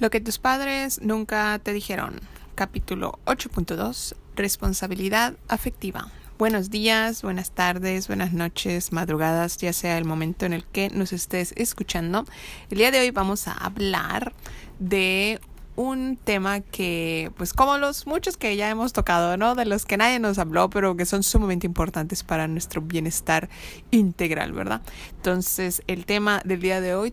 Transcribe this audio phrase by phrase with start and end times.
[0.00, 2.20] Lo que tus padres nunca te dijeron.
[2.54, 4.14] Capítulo 8.2.
[4.34, 6.10] Responsabilidad afectiva.
[6.38, 11.12] Buenos días, buenas tardes, buenas noches, madrugadas, ya sea el momento en el que nos
[11.12, 12.24] estés escuchando.
[12.70, 14.32] El día de hoy vamos a hablar
[14.78, 15.38] de
[15.76, 19.54] un tema que, pues como los muchos que ya hemos tocado, ¿no?
[19.54, 23.50] De los que nadie nos habló, pero que son sumamente importantes para nuestro bienestar
[23.90, 24.80] integral, ¿verdad?
[25.10, 27.10] Entonces, el tema del día de hoy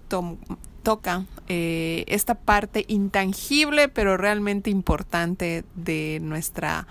[0.88, 6.88] toca eh, esta parte intangible pero realmente importante de nuestra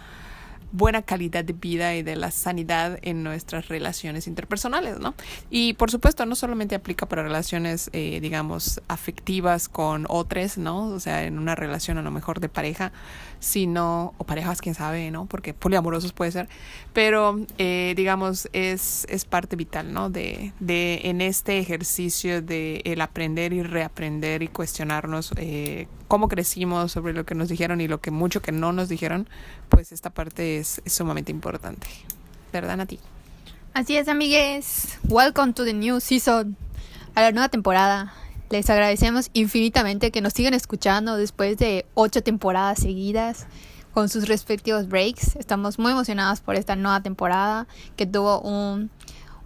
[0.71, 5.15] buena calidad de vida y de la sanidad en nuestras relaciones interpersonales, ¿no?
[5.49, 10.89] Y por supuesto, no solamente aplica para relaciones, eh, digamos, afectivas con otros, ¿no?
[10.89, 12.93] O sea, en una relación a lo mejor de pareja,
[13.41, 15.27] sino, o parejas, quién sabe, ¿no?
[15.27, 16.49] Porque poliamorosos puede ser,
[16.93, 20.11] pero eh, digamos, es, es parte vital, ¿no?
[20.11, 26.93] De, de en este ejercicio de el aprender y reaprender y cuestionarnos eh, cómo crecimos
[26.93, 29.29] sobre lo que nos dijeron y lo que mucho que no nos dijeron,
[29.69, 31.87] pues esta parte es, sumamente importante.
[32.53, 32.99] ¿Verdad, Nati?
[33.75, 34.99] Así es, amigues.
[35.09, 36.57] Welcome to the new season,
[37.15, 38.15] a la nueva temporada.
[38.49, 43.47] Les agradecemos infinitamente que nos sigan escuchando después de ocho temporadas seguidas
[43.93, 45.35] con sus respectivos breaks.
[45.37, 47.67] Estamos muy emocionados por esta nueva temporada
[47.97, 48.91] que tuvo un,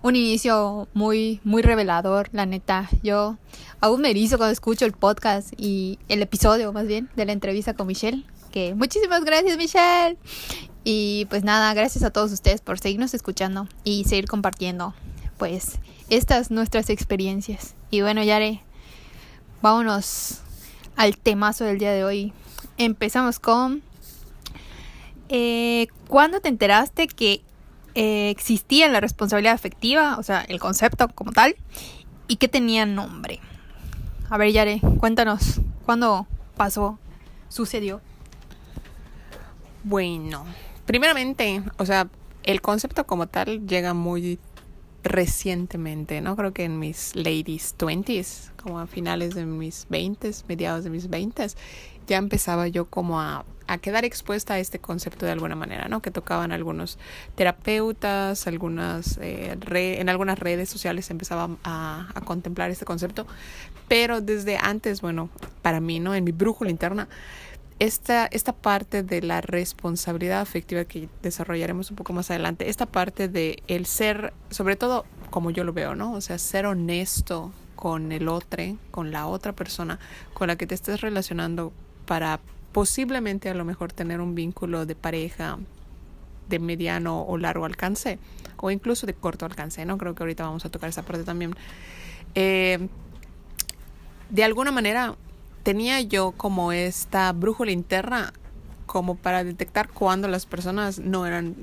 [0.03, 2.91] un inicio muy, muy revelador, la neta.
[3.03, 3.39] Yo
[3.81, 7.73] aún me erizo cuando escucho el podcast y el episodio más bien de la entrevista
[7.73, 8.27] con Michelle.
[8.51, 10.19] Que muchísimas gracias Michelle.
[10.85, 14.95] Y pues nada, gracias a todos ustedes por seguirnos escuchando y seguir compartiendo
[15.39, 15.79] pues
[16.11, 17.77] estas nuestras experiencias.
[17.91, 18.63] Y bueno, Yare,
[19.63, 20.41] vámonos
[20.97, 22.33] al temazo del día de hoy.
[22.79, 23.83] Empezamos con...
[25.29, 27.43] Eh, ¿Cuándo te enteraste que
[27.95, 30.17] eh, existía la responsabilidad afectiva?
[30.19, 31.55] O sea, el concepto como tal.
[32.27, 33.41] ¿Y que tenía nombre?
[34.29, 35.61] A ver, Yare, cuéntanos.
[35.85, 36.99] ¿Cuándo pasó?
[37.49, 38.01] ¿Sucedió?
[39.83, 40.45] Bueno,
[40.85, 42.09] primeramente, o sea,
[42.43, 44.39] el concepto como tal llega muy
[45.03, 46.37] recientemente, ¿no?
[46.37, 51.09] Creo que en mis ladies 20s, como a finales de mis 20s, mediados de mis
[51.09, 51.57] 20s,
[52.07, 56.03] ya empezaba yo como a, a, quedar expuesta a este concepto de alguna manera, ¿no?
[56.03, 56.99] Que tocaban algunos
[57.37, 63.27] terapeutas, algunas eh, en algunas redes sociales empezaba a, a contemplar este concepto,
[63.89, 65.31] pero desde antes, bueno,
[65.63, 66.15] para mí, ¿no?
[66.15, 67.09] En mi brújula interna,
[67.81, 73.27] esta, esta parte de la responsabilidad afectiva que desarrollaremos un poco más adelante, esta parte
[73.27, 76.13] de el ser, sobre todo como yo lo veo, ¿no?
[76.13, 79.99] O sea, ser honesto con el otro, con la otra persona
[80.35, 81.73] con la que te estés relacionando
[82.05, 82.41] para
[82.73, 85.59] posiblemente a lo mejor tener un vínculo de pareja
[86.51, 88.19] de mediano o largo alcance
[88.59, 89.97] o incluso de corto alcance, ¿no?
[89.97, 91.55] Creo que ahorita vamos a tocar esa parte también.
[92.35, 92.89] Eh,
[94.29, 95.17] de alguna manera
[95.63, 98.33] tenía yo como esta brújula interna
[98.87, 101.55] como para detectar cuando las personas no eran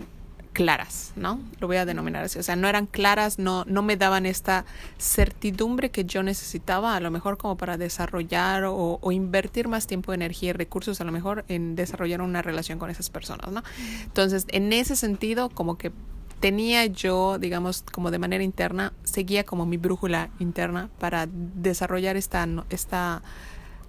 [0.57, 1.39] claras, ¿no?
[1.59, 2.39] Lo voy a denominar así.
[2.39, 4.65] O sea, no eran claras, no, no me daban esta
[4.97, 10.13] certidumbre que yo necesitaba, a lo mejor como para desarrollar o, o, invertir más tiempo,
[10.13, 13.61] energía y recursos, a lo mejor en desarrollar una relación con esas personas, ¿no?
[14.03, 15.91] Entonces, en ese sentido, como que
[16.39, 22.47] tenía yo, digamos, como de manera interna, seguía como mi brújula interna para desarrollar esta,
[22.69, 23.21] esta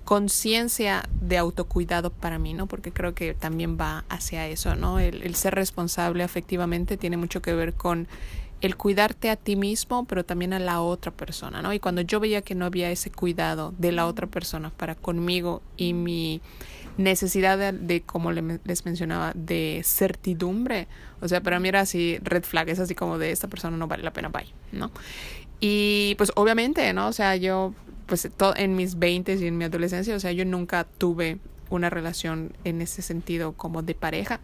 [0.09, 2.67] conciencia de autocuidado para mí, ¿no?
[2.67, 4.99] Porque creo que también va hacia eso, ¿no?
[4.99, 8.09] El, ser responsable afectivamente tiene mucho que ver con
[8.63, 11.75] el cuidarte a ti mismo, pero también a la otra persona, ¿no?
[11.75, 15.61] Y cuando yo veía que no había ese cuidado de la otra persona para conmigo
[15.77, 16.41] y mi
[16.97, 20.89] necesidad de, como les mencionaba, de certidumbre,
[21.21, 23.87] o sea, para mí era así, red flag, es así como de esta persona no
[23.87, 24.91] vale la pena, bye, ¿no?
[25.61, 27.09] Y pues obviamente, ¿no?
[27.09, 27.75] O sea, yo
[28.09, 31.39] pues todo, en mis 20 y en mi adolescencia, o sea, yo nunca tuve
[31.71, 34.41] una relación en ese sentido como de pareja,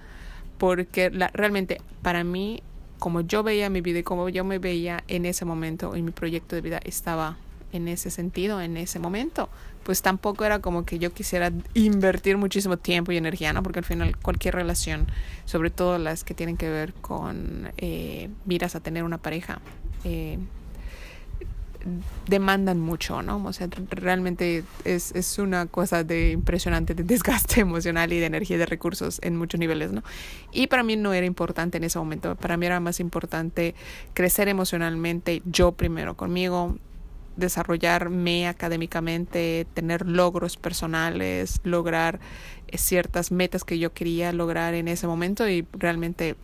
[0.59, 2.63] porque la, realmente para mí,
[2.99, 6.11] como yo veía mi vida y como yo me veía en ese momento, y mi
[6.11, 7.39] proyecto de vida estaba
[7.73, 9.49] en ese sentido, en ese momento,
[9.83, 13.63] pues tampoco era como que yo quisiera invertir muchísimo tiempo y energía, ¿no?
[13.63, 15.07] Porque al final cualquier relación,
[15.47, 19.60] sobre todo las que tienen que ver con eh, miras a tener una pareja,
[20.05, 20.39] eh,
[22.27, 23.45] demandan mucho, ¿no?
[23.45, 28.57] O sea, realmente es, es una cosa de impresionante de desgaste emocional y de energía
[28.57, 30.03] y de recursos en muchos niveles, ¿no?
[30.53, 33.75] Y para mí no era importante en ese momento, para mí era más importante
[34.15, 36.77] crecer emocionalmente yo primero conmigo,
[37.36, 42.21] desarrollarme académicamente, tener logros personales, lograr
[42.69, 46.36] eh, ciertas metas que yo quería lograr en ese momento y realmente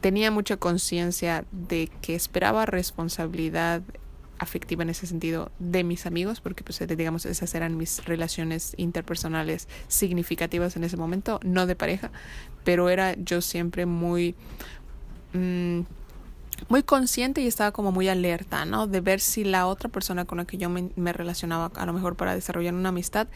[0.00, 3.82] tenía mucha conciencia de que esperaba responsabilidad
[4.42, 9.68] afectiva en ese sentido de mis amigos, porque pues digamos esas eran mis relaciones interpersonales
[9.88, 12.10] significativas en ese momento, no de pareja,
[12.64, 14.34] pero era yo siempre muy...
[15.32, 15.80] Mmm,
[16.68, 18.86] muy consciente y estaba como muy alerta, ¿no?
[18.86, 21.92] De ver si la otra persona con la que yo me, me, relacionaba, a lo
[21.92, 23.26] mejor para desarrollar una amistad,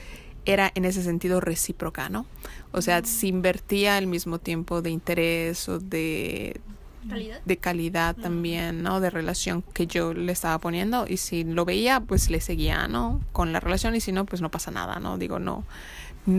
[0.45, 2.25] era en ese sentido recíproca, ¿no?
[2.71, 6.61] O sea, si invertía el mismo tiempo de interés o de,
[7.09, 7.41] ¿Calidad?
[7.45, 9.01] de calidad también, ¿no?
[9.01, 13.21] De relación que yo le estaba poniendo y si lo veía, pues le seguía, ¿no?
[13.33, 15.19] Con la relación y si no, pues no pasa nada, ¿no?
[15.19, 15.65] Digo, no,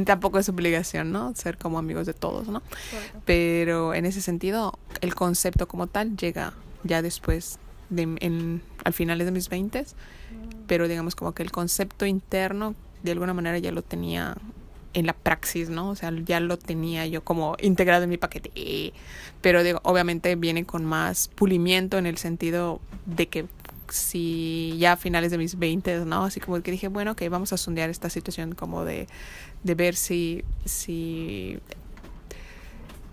[0.06, 1.34] tampoco es obligación, ¿no?
[1.36, 2.62] Ser como amigos de todos, ¿no?
[3.26, 6.54] Pero en ese sentido, el concepto como tal llega
[6.84, 7.60] ya después,
[7.90, 9.86] de, en, al finales de mis 20,
[10.68, 14.36] pero digamos como que el concepto interno de alguna manera ya lo tenía
[14.94, 15.90] en la praxis, ¿no?
[15.90, 18.94] O sea, ya lo tenía yo como integrado en mi paquete.
[19.42, 23.46] Pero digo, obviamente viene con más pulimiento en el sentido de que
[23.90, 26.26] si ya a finales de mis 20, ¿no?
[26.26, 29.08] Así como que dije, bueno, que vamos a sondear esta situación como de,
[29.64, 31.60] de ver si, si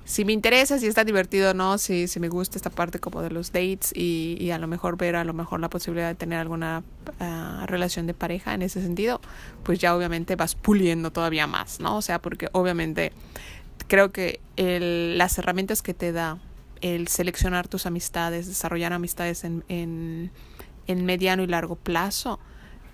[0.05, 3.23] si me interesa, si está divertido o no, si, si me gusta esta parte como
[3.23, 6.15] de los dates y, y a lo mejor ver a lo mejor la posibilidad de
[6.15, 6.83] tener alguna
[7.21, 9.21] uh, relación de pareja en ese sentido,
[9.63, 11.97] pues ya obviamente vas puliendo todavía más, ¿no?
[11.97, 13.13] O sea, porque obviamente
[13.89, 16.39] creo que el, las herramientas que te da
[16.83, 20.31] el seleccionar tus amistades, desarrollar amistades en, en,
[20.87, 22.39] en mediano y largo plazo,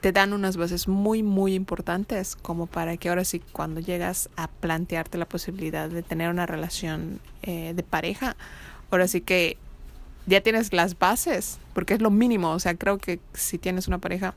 [0.00, 4.48] te dan unas bases muy, muy importantes como para que ahora sí, cuando llegas a
[4.48, 8.36] plantearte la posibilidad de tener una relación eh, de pareja,
[8.90, 9.58] ahora sí que
[10.26, 13.98] ya tienes las bases, porque es lo mínimo, o sea, creo que si tienes una
[13.98, 14.34] pareja,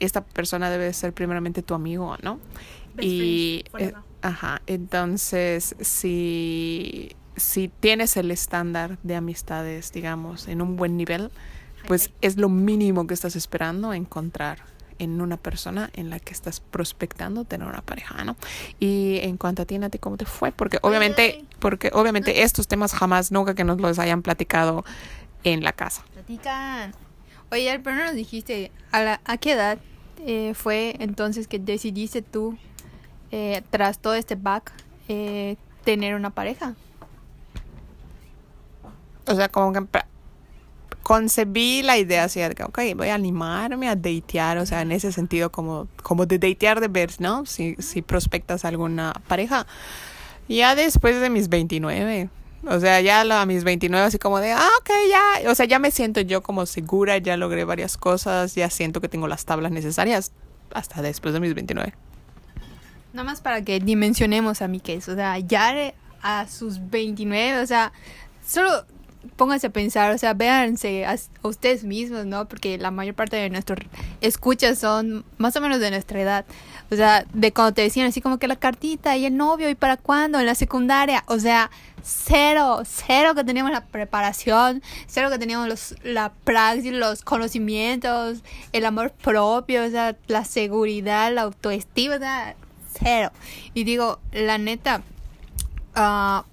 [0.00, 2.38] esta persona debe ser primeramente tu amigo, ¿no?
[2.94, 3.92] Best y, eh,
[4.22, 11.30] ajá, entonces, si, si tienes el estándar de amistades, digamos, en un buen nivel,
[11.86, 14.58] pues es lo mínimo que estás esperando encontrar
[15.00, 18.36] en una persona en la que estás prospectando tener una pareja, ¿no?
[18.78, 20.52] Y en cuanto a ti, Nati, ¿cómo te fue?
[20.52, 24.84] Porque obviamente, porque obviamente estos temas jamás, nunca que nos los hayan platicado
[25.42, 26.04] en la casa.
[26.12, 26.92] Platican.
[27.50, 29.78] Oye, pero no nos dijiste, ¿a, la, a qué edad
[30.18, 32.58] eh, fue entonces que decidiste tú,
[33.32, 34.70] eh, tras todo este back,
[35.08, 36.74] eh, tener una pareja?
[39.26, 39.82] O sea, como que
[41.02, 45.50] concebí la idea así ok, voy a animarme a datear, o sea, en ese sentido
[45.50, 47.46] como, como de datear de ver, ¿no?
[47.46, 49.66] Si, si prospectas alguna pareja.
[50.48, 52.28] Ya después de mis 29,
[52.66, 55.78] o sea, ya a mis 29 así como de, ah, ok, ya, o sea, ya
[55.78, 59.72] me siento yo como segura, ya logré varias cosas, ya siento que tengo las tablas
[59.72, 60.32] necesarias
[60.74, 61.94] hasta después de mis 29.
[63.12, 67.92] Nada más para que dimensionemos a mi o sea, ya a sus 29, o sea,
[68.46, 68.84] solo
[69.36, 72.46] pónganse a pensar, o sea, véanse a, ustedes mismos, ¿no?
[72.48, 73.78] Porque la mayor parte de nuestros
[74.20, 76.44] escuchas son más o menos de nuestra edad.
[76.90, 79.74] O sea, de cuando te decían así como que la cartita y el novio y
[79.74, 81.22] para cuándo en la secundaria.
[81.26, 81.70] O sea,
[82.02, 88.42] cero, cero que teníamos la preparación, cero que teníamos los, la praxis, los conocimientos,
[88.72, 92.56] el amor propio, o sea, la seguridad, la autoestima, o sea,
[93.00, 93.30] cero.
[93.74, 95.02] Y digo, la neta,
[95.96, 96.49] uh,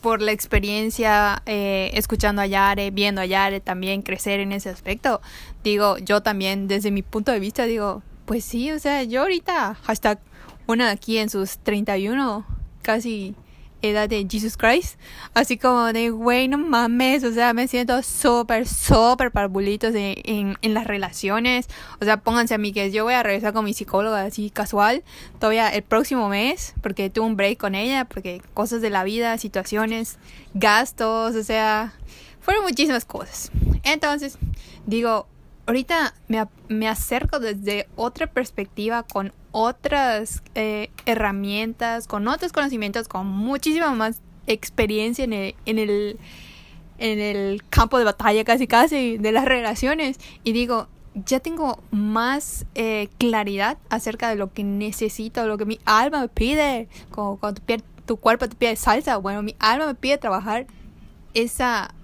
[0.00, 5.20] por la experiencia eh, escuchando a Yare, viendo a Yare también crecer en ese aspecto,
[5.62, 9.76] digo, yo también desde mi punto de vista digo, pues sí, o sea, yo ahorita,
[9.86, 10.18] hasta
[10.66, 12.46] una aquí en sus 31,
[12.82, 13.34] casi
[13.82, 14.98] edad de Jesus Christ,
[15.34, 20.58] así como de, güey, no mames, o sea, me siento súper, súper parbulitos en, en,
[20.62, 21.68] en, las relaciones,
[22.00, 25.02] o sea, pónganse a mí que yo voy a regresar con mi psicóloga así casual,
[25.38, 29.36] todavía el próximo mes, porque tuve un break con ella, porque cosas de la vida,
[29.38, 30.18] situaciones,
[30.54, 31.92] gastos, o sea,
[32.40, 33.50] fueron muchísimas cosas.
[33.82, 34.38] Entonces,
[34.86, 35.26] digo,
[35.66, 43.26] ahorita me, me acerco desde otra perspectiva, con otras eh, herramientas, con otros conocimientos, con
[43.26, 46.18] muchísima más experiencia en el, en el,
[46.98, 50.18] en el campo de batalla casi casi de las relaciones.
[50.44, 55.80] Y digo, ya tengo más eh, claridad acerca de lo que necesito, lo que mi
[55.84, 56.88] alma me pide.
[57.10, 57.74] Como cuando tu,
[58.06, 60.66] tu cuerpo te pide salsa, bueno, mi alma me pide trabajar
[61.34, 61.94] esa,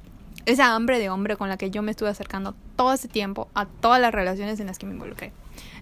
[0.47, 3.67] esa hambre de hombre con la que yo me estuve acercando todo ese tiempo a
[3.67, 5.33] todas las relaciones en las que me involucré.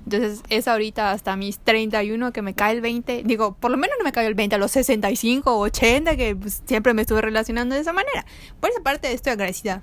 [0.05, 3.23] Entonces es ahorita hasta mis 31 que me cae el 20.
[3.25, 6.37] Digo, por lo menos no me cae el 20 a los 65 o 80 que
[6.37, 8.27] pues, siempre me estuve relacionando de esa manera.
[8.61, 9.83] Por esa parte estoy agradecida.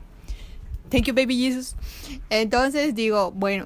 [0.90, 1.76] Thank you, baby Jesus.
[2.30, 3.66] Entonces digo, bueno,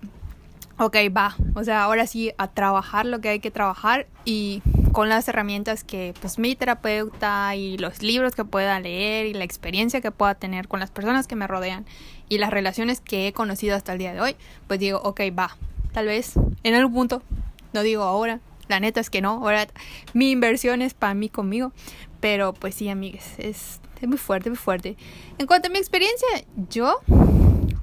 [0.78, 1.36] ok, va.
[1.56, 4.08] O sea, ahora sí a trabajar lo que hay que trabajar.
[4.26, 4.62] Y
[4.96, 9.44] con las herramientas que pues mi terapeuta y los libros que pueda leer y la
[9.44, 11.86] experiencia que pueda tener con las personas que me rodean
[12.30, 14.36] y las relaciones que he conocido hasta el día de hoy,
[14.68, 15.58] pues digo, ok, va,
[15.96, 16.34] tal vez
[16.64, 17.24] en algún punto,
[17.72, 19.68] no digo ahora, la neta es que no, ahora
[20.14, 21.72] mi inversión es para mí conmigo,
[22.20, 24.98] pero pues sí, amigues, es, es muy fuerte, muy fuerte.
[25.38, 26.28] En cuanto a mi experiencia,
[26.70, 27.00] yo,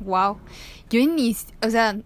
[0.01, 0.37] wow,
[0.91, 1.97] yo inicio, o sea,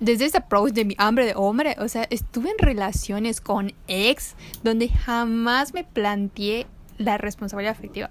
[0.00, 4.34] desde ese approach de mi hambre de hombre, o sea, estuve en relaciones con ex
[4.64, 6.66] donde jamás me planteé
[6.98, 8.10] la responsabilidad afectiva.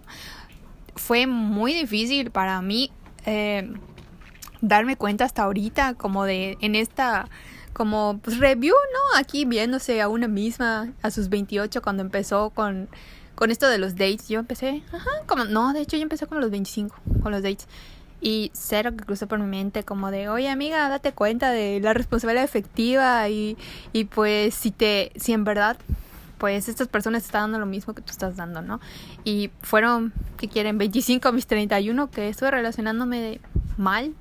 [0.96, 2.94] Fue muy difícil para mí
[3.26, 3.74] eh,
[4.62, 7.28] darme cuenta hasta ahorita como de en esta
[7.74, 9.20] como pues, review, ¿no?
[9.20, 12.90] Aquí viéndose a una misma a sus 28 cuando empezó con
[13.42, 14.30] con esto de los dates.
[14.30, 17.68] Yo empecé, ajá, como no, de hecho yo empecé como los 25 con los dates.
[18.22, 21.94] Y cero que cruzó por mi mente como de, oye amiga, date cuenta de la
[21.94, 23.58] responsabilidad efectiva y,
[23.94, 25.76] y pues si te, si en verdad,
[26.38, 28.80] pues estas personas están dando lo mismo que tú estás dando, ¿no?
[29.24, 33.42] Y fueron, que quieren, 25 a mis 31 que estuve relacionándome
[33.78, 34.14] mal,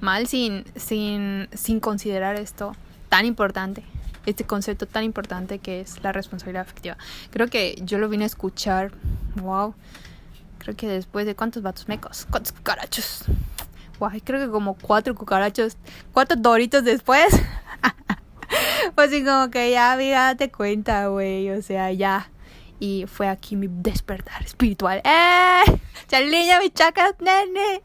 [0.00, 2.74] mal sin, sin, sin considerar esto
[3.08, 3.84] tan importante
[4.26, 6.98] este concepto tan importante que es la responsabilidad afectiva.
[7.30, 8.92] Creo que yo lo vine a escuchar,
[9.36, 9.74] wow,
[10.58, 13.24] creo que después de cuántos vatos mecos, cuántos cucarachos.
[13.98, 15.76] Guay, creo que como cuatro cucarachos,
[16.12, 17.26] cuatro doritos después.
[18.94, 21.50] pues así como que ya, mira, date cuenta, güey.
[21.50, 22.30] O sea, ya.
[22.80, 25.02] Y fue aquí mi despertar espiritual.
[25.04, 25.80] ¡Eh!
[26.06, 27.82] ¡Chaliña, mi chacas, nene!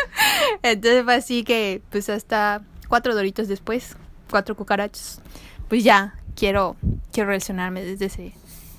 [0.62, 3.96] Entonces fue así que, pues hasta cuatro doritos después,
[4.30, 5.20] cuatro cucarachos.
[5.68, 6.76] Pues ya, quiero,
[7.12, 8.32] quiero relacionarme desde ese,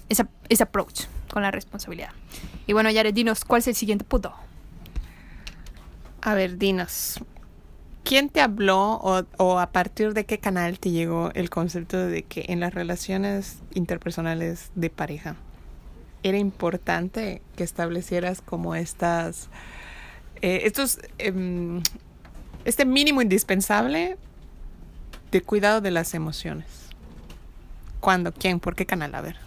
[0.09, 2.11] esa, ese approach con la responsabilidad.
[2.67, 4.33] Y bueno, Yaret, dinos, ¿cuál es el siguiente punto?
[6.21, 7.19] A ver, dinos.
[8.03, 12.23] ¿Quién te habló o, o, a partir de qué canal te llegó el concepto de
[12.23, 15.37] que en las relaciones interpersonales de pareja
[16.23, 19.49] era importante que establecieras como estas,
[20.41, 21.81] eh, estos, eh,
[22.65, 24.17] este mínimo indispensable
[25.31, 26.67] de cuidado de las emociones?
[27.99, 28.33] ¿Cuándo?
[28.33, 28.59] ¿Quién?
[28.59, 29.15] ¿Por qué canal?
[29.15, 29.37] A ver.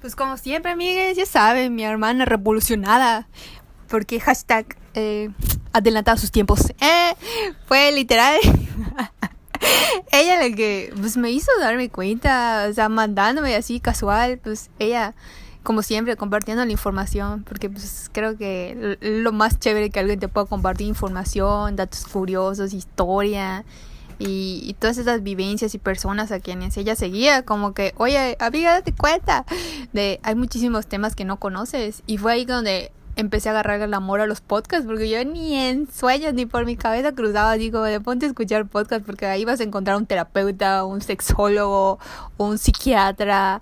[0.00, 3.26] Pues como siempre, amigues, ya saben, mi hermana revolucionada.
[3.88, 5.30] Porque hashtag eh,
[5.72, 6.72] adelantada sus tiempos.
[6.80, 7.14] Eh,
[7.66, 8.38] fue literal.
[10.12, 15.14] ella la que pues me hizo darme cuenta, o sea, mandándome así casual, pues ella
[15.62, 20.28] como siempre compartiendo la información, porque pues creo que lo más chévere que alguien te
[20.28, 23.64] pueda compartir información, datos curiosos, historia
[24.18, 28.92] y, todas esas vivencias y personas a quienes ella seguía, como que, oye, amiga, date
[28.92, 29.44] cuenta
[29.92, 33.92] de, hay muchísimos temas que no conoces y fue ahí donde empecé a agarrar el
[33.94, 37.82] amor a los podcasts, porque yo ni en sueños ni por mi cabeza cruzaba, digo,
[37.82, 41.98] de ponte a escuchar podcasts, porque ahí vas a encontrar un terapeuta, un sexólogo,
[42.36, 43.60] un psiquiatra,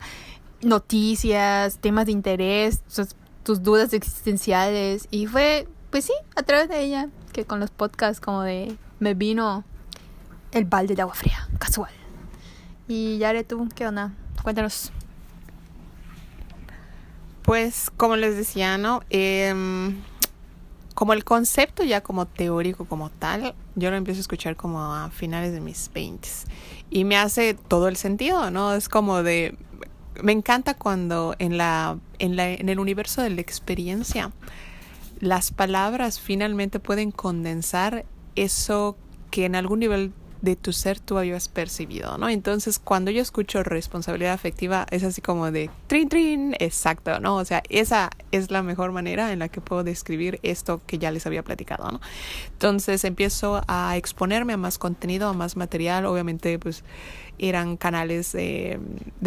[0.62, 6.80] noticias, temas de interés, tus, tus dudas existenciales, y fue, pues sí, a través de
[6.82, 9.64] ella, que con los podcasts como de, me vino
[10.52, 11.92] el balde de agua fría, casual.
[12.88, 14.12] Y Yare, tú, ¿qué onda?
[14.42, 14.92] Cuéntanos.
[17.42, 19.02] Pues, como les decía, ¿no?
[19.10, 19.54] Eh,
[20.96, 25.10] como el concepto ya como teórico, como tal, yo lo empiezo a escuchar como a
[25.10, 26.26] finales de mis 20
[26.88, 28.72] y me hace todo el sentido, ¿no?
[28.72, 29.58] Es como de
[30.22, 34.32] me encanta cuando en la en la en el universo de la experiencia
[35.20, 38.04] las palabras finalmente pueden condensar
[38.34, 38.96] eso
[39.30, 42.28] que en algún nivel de tu ser tú habías percibido, ¿no?
[42.28, 47.36] Entonces, cuando yo escucho responsabilidad afectiva, es así como de trin, trin, exacto, ¿no?
[47.36, 51.10] O sea, esa es la mejor manera en la que puedo describir esto que ya
[51.10, 52.00] les había platicado, ¿no?
[52.52, 56.84] Entonces, empiezo a exponerme a más contenido, a más material, obviamente, pues
[57.38, 58.78] eran canales de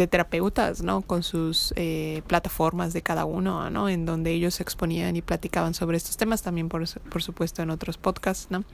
[0.08, 1.02] terapeutas, ¿no?
[1.02, 3.88] Con sus eh, plataformas de cada uno, ¿no?
[3.88, 7.70] En donde ellos se exponían y platicaban sobre estos temas, también por, por supuesto en
[7.70, 8.64] otros podcasts, ¿no?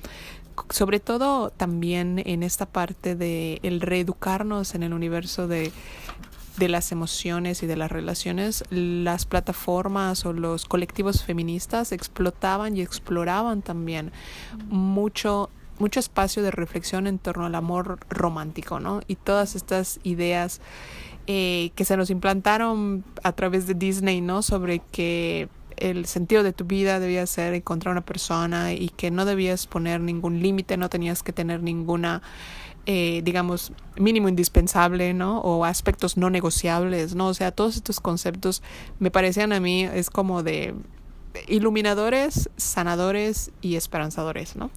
[0.70, 5.72] Sobre todo también en esta parte de el reeducarnos en el universo de
[6.56, 12.80] de las emociones y de las relaciones, las plataformas o los colectivos feministas explotaban y
[12.80, 14.12] exploraban también
[14.68, 19.00] mucho mucho espacio de reflexión en torno al amor romántico, ¿no?
[19.06, 20.60] Y todas estas ideas
[21.26, 24.42] eh, que se nos implantaron a través de Disney, ¿no?
[24.42, 29.24] Sobre que el sentido de tu vida debía ser encontrar una persona y que no
[29.24, 32.22] debías poner ningún límite, no tenías que tener ninguna,
[32.86, 35.40] eh, digamos, mínimo indispensable, ¿no?
[35.40, 37.28] O aspectos no negociables, ¿no?
[37.28, 38.62] O sea, todos estos conceptos
[38.98, 40.74] me parecían a mí es como de
[41.48, 44.70] iluminadores, sanadores y esperanzadores, ¿no?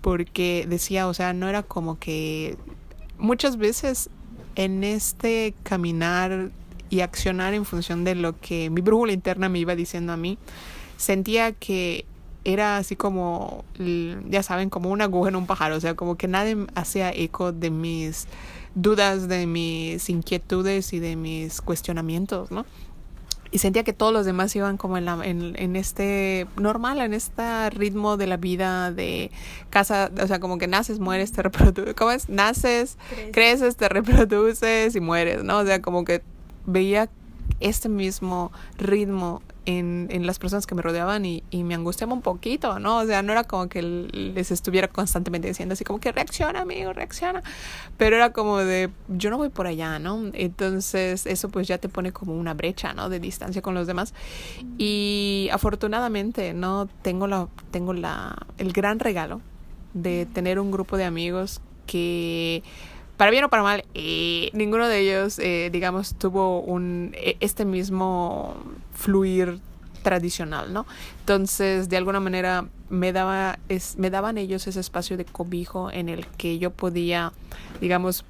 [0.00, 2.56] Porque decía, o sea, no era como que
[3.18, 4.10] muchas veces
[4.56, 6.50] en este caminar
[6.90, 10.38] y accionar en función de lo que mi brújula interna me iba diciendo a mí,
[10.96, 12.04] sentía que
[12.44, 13.64] era así como,
[14.28, 17.52] ya saben, como una aguja en un pájaro, o sea, como que nadie hacía eco
[17.52, 18.26] de mis
[18.74, 22.66] dudas, de mis inquietudes y de mis cuestionamientos, ¿no?
[23.54, 27.14] Y sentía que todos los demás iban como en, la, en, en, este normal, en
[27.14, 29.30] este ritmo de la vida de
[29.70, 32.28] casa, o sea, como que naces, mueres, te reproduces, ¿cómo es?
[32.28, 32.98] Naces,
[33.30, 35.58] creces, te reproduces y mueres, ¿no?
[35.58, 36.20] O sea, como que
[36.66, 37.08] veía
[37.60, 42.22] este mismo ritmo en, en las personas que me rodeaban y, y, me angustiaba un
[42.22, 42.98] poquito, ¿no?
[42.98, 46.92] O sea, no era como que les estuviera constantemente diciendo así como que reacciona, amigo,
[46.92, 47.42] reacciona,
[47.96, 50.30] pero era como de yo no voy por allá, ¿no?
[50.32, 53.08] Entonces eso pues ya te pone como una brecha, ¿no?
[53.08, 54.14] De distancia con los demás
[54.78, 56.88] y afortunadamente, ¿no?
[57.02, 59.40] Tengo la, tengo la, el gran regalo
[59.94, 62.62] de tener un grupo de amigos que
[63.16, 67.64] para bien o para mal, eh, ninguno de ellos, eh, digamos, tuvo un, e, este
[67.64, 68.56] mismo
[68.94, 69.60] fluir
[70.02, 70.86] tradicional, ¿no?
[71.20, 76.08] Entonces, de alguna manera, me, daba, es, me daban ellos ese espacio de cobijo en
[76.08, 77.32] el que yo podía,
[77.80, 78.24] digamos,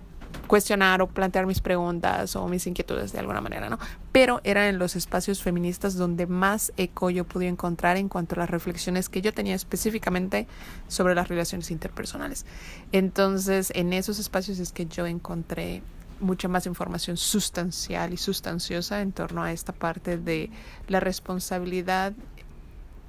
[0.46, 3.78] cuestionar o plantear mis preguntas o mis inquietudes de alguna manera, ¿no?
[4.12, 8.38] Pero era en los espacios feministas donde más eco yo pude encontrar en cuanto a
[8.38, 10.46] las reflexiones que yo tenía específicamente
[10.88, 12.46] sobre las relaciones interpersonales.
[12.92, 15.82] Entonces, en esos espacios es que yo encontré
[16.24, 20.50] mucha más información sustancial y sustanciosa en torno a esta parte de
[20.88, 22.14] la responsabilidad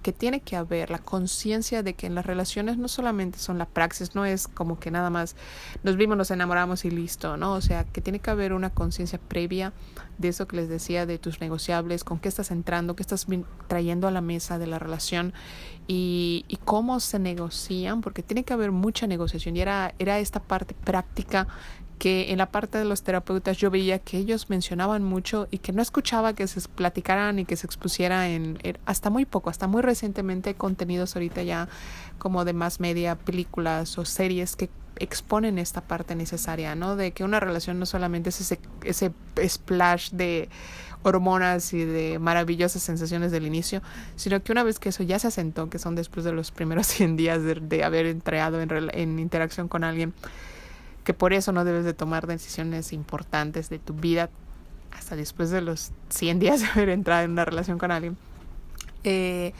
[0.05, 3.65] que tiene que haber la conciencia de que en las relaciones no solamente son la
[3.65, 5.35] praxis, no es como que nada más
[5.81, 7.53] nos vimos, nos enamoramos y listo, ¿no?
[7.53, 9.73] O sea, que tiene que haber una conciencia previa
[10.19, 13.25] de eso que les decía, de tus negociables, con qué estás entrando, qué estás
[13.67, 15.33] trayendo a la mesa de la relación
[15.87, 20.39] y, y cómo se negocian, porque tiene que haber mucha negociación y era, era esta
[20.39, 21.47] parte práctica
[21.97, 25.71] que en la parte de los terapeutas yo veía que ellos mencionaban mucho y que
[25.71, 29.81] no escuchaba que se platicaran y que se expusiera en, hasta muy poco, hasta muy
[29.81, 31.69] recientemente contenidos ahorita ya
[32.17, 36.95] como de más media, películas o series que exponen esta parte necesaria, ¿no?
[36.95, 39.11] De que una relación no solamente es ese, ese
[39.45, 40.49] splash de
[41.03, 43.81] hormonas y de maravillosas sensaciones del inicio,
[44.15, 46.87] sino que una vez que eso ya se asentó, que son después de los primeros
[46.87, 50.13] 100 días de, de haber entrado en, en interacción con alguien,
[51.05, 54.29] que por eso no debes de tomar decisiones importantes de tu vida
[54.91, 58.17] hasta después de los 100 días de haber entrado en una relación con alguien.
[59.03, 59.53] Eh,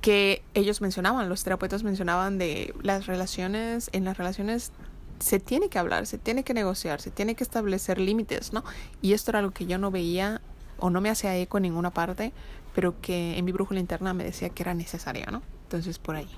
[0.00, 4.72] que ellos mencionaban, los terapeutas mencionaban de las relaciones, en las relaciones
[5.20, 8.64] se tiene que hablar, se tiene que negociar, se tiene que establecer límites, ¿no?
[9.02, 10.40] Y esto era algo que yo no veía
[10.78, 12.32] o no me hacía eco en ninguna parte,
[12.74, 15.42] pero que en mi brújula interna me decía que era necesario, ¿no?
[15.64, 16.28] Entonces por ahí.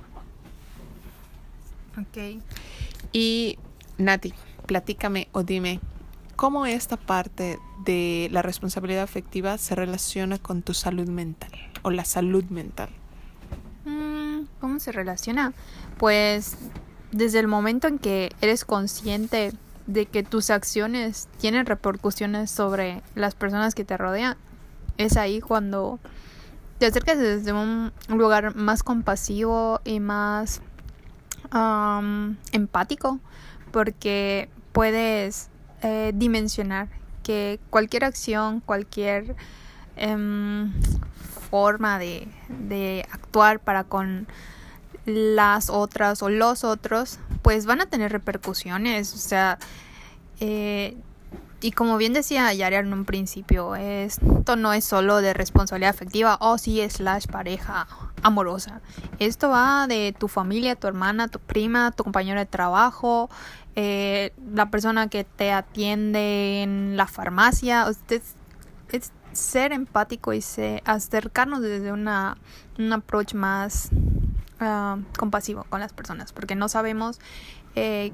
[1.97, 2.43] Ok.
[3.13, 3.59] Y
[4.03, 4.35] Nati,
[4.67, 5.81] platícame o dime,
[6.37, 12.05] ¿cómo esta parte de la responsabilidad afectiva se relaciona con tu salud mental o la
[12.05, 12.91] salud mental?
[13.85, 15.53] Mm, ¿Cómo se relaciona?
[15.99, 16.57] Pues
[17.13, 19.53] desde el momento en que eres consciente
[19.87, 24.37] de que tus acciones tienen repercusiones sobre las personas que te rodean,
[24.99, 26.01] es ahí cuando
[26.79, 30.61] te acercas desde un lugar más compasivo y más
[32.53, 33.21] empático
[33.73, 35.49] porque puedes
[35.83, 36.89] eh, dimensionar
[37.23, 39.35] que cualquier acción, cualquier
[39.97, 40.73] em,
[41.51, 44.27] forma de, de actuar para con
[45.05, 49.15] las otras o los otros, pues van a tener repercusiones.
[49.15, 49.59] O sea,
[50.41, 50.97] eh,
[51.61, 56.37] y como bien decía Yari en un principio, esto no es solo de responsabilidad afectiva
[56.41, 57.87] o si es slash pareja
[58.23, 58.81] amorosa.
[59.21, 63.31] Esto va de tu familia, tu hermana, tu prima, tu compañero de trabajo,
[63.75, 67.87] eh, la persona que te atiende en la farmacia.
[68.09, 70.45] Es, ser empático y
[70.85, 72.37] acercarnos desde una,
[72.79, 73.89] un approach más
[74.61, 77.19] ah, compasivo con las personas, porque no sabemos
[77.75, 78.13] eh,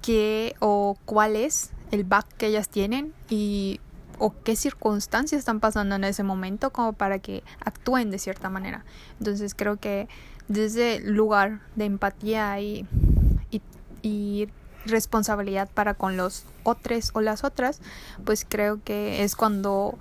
[0.00, 3.80] qué o cuál es el back que ellas tienen y
[4.18, 8.86] o qué circunstancias están pasando en ese momento como para que actúen de cierta manera.
[9.18, 10.08] Entonces creo que
[10.48, 12.86] desde el lugar de empatía y,
[14.00, 14.48] y
[14.86, 17.80] responsabilidad para con los otros o las otras,
[18.24, 19.98] pues creo que es cuando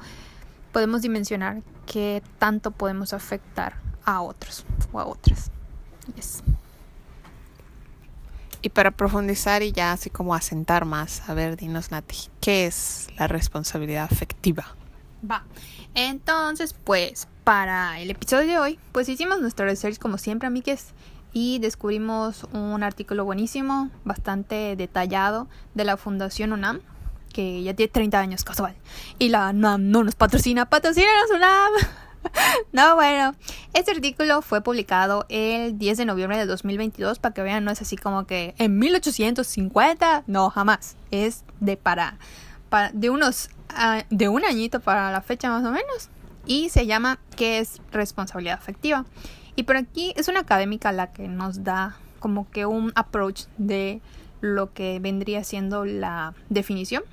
[0.72, 5.52] podemos dimensionar qué tanto podemos afectar a otros o a otras.
[8.62, 13.08] Y para profundizar y ya así como asentar más, a ver, dinos Nati, ¿qué es
[13.18, 14.76] la responsabilidad afectiva?
[15.30, 15.44] Va.
[15.94, 20.88] Entonces, pues, para el episodio de hoy, pues hicimos nuestro research como siempre, amigues
[21.36, 26.80] y descubrimos un artículo buenísimo, bastante detallado, de la Fundación UNAM,
[27.34, 28.74] que ya tiene 30 años, casual.
[29.20, 31.72] Y la UNAM no nos patrocina, patrocínanos UNAM.
[32.72, 33.36] no, bueno,
[33.74, 37.82] este artículo fue publicado el 10 de noviembre de 2022, para que vean, no es
[37.82, 42.18] así como que en 1850, no, jamás, es de para,
[42.94, 46.08] de unos, ah, de un añito para la fecha más o menos,
[46.46, 49.04] y se llama ¿Qué es responsabilidad afectiva?
[49.56, 54.02] Y por aquí es una académica la que nos da como que un approach de
[54.42, 57.04] lo que vendría siendo la definición.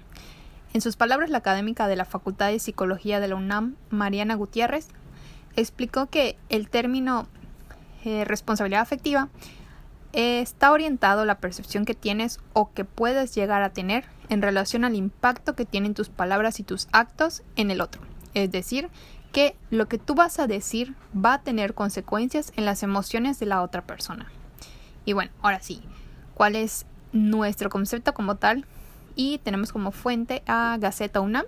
[0.74, 4.88] En sus palabras, la académica de la Facultad de Psicología de la UNAM, Mariana Gutiérrez,
[5.55, 7.28] explicó que el término
[8.05, 9.28] eh, responsabilidad afectiva
[10.12, 14.85] está orientado a la percepción que tienes o que puedes llegar a tener en relación
[14.85, 18.02] al impacto que tienen tus palabras y tus actos en el otro.
[18.35, 18.88] Es decir,
[19.33, 23.47] que lo que tú vas a decir va a tener consecuencias en las emociones de
[23.47, 24.31] la otra persona.
[25.05, 25.83] Y bueno, ahora sí,
[26.35, 28.66] ¿cuál es nuestro concepto como tal?
[29.16, 31.45] Y tenemos como fuente a Gaceta UNAM.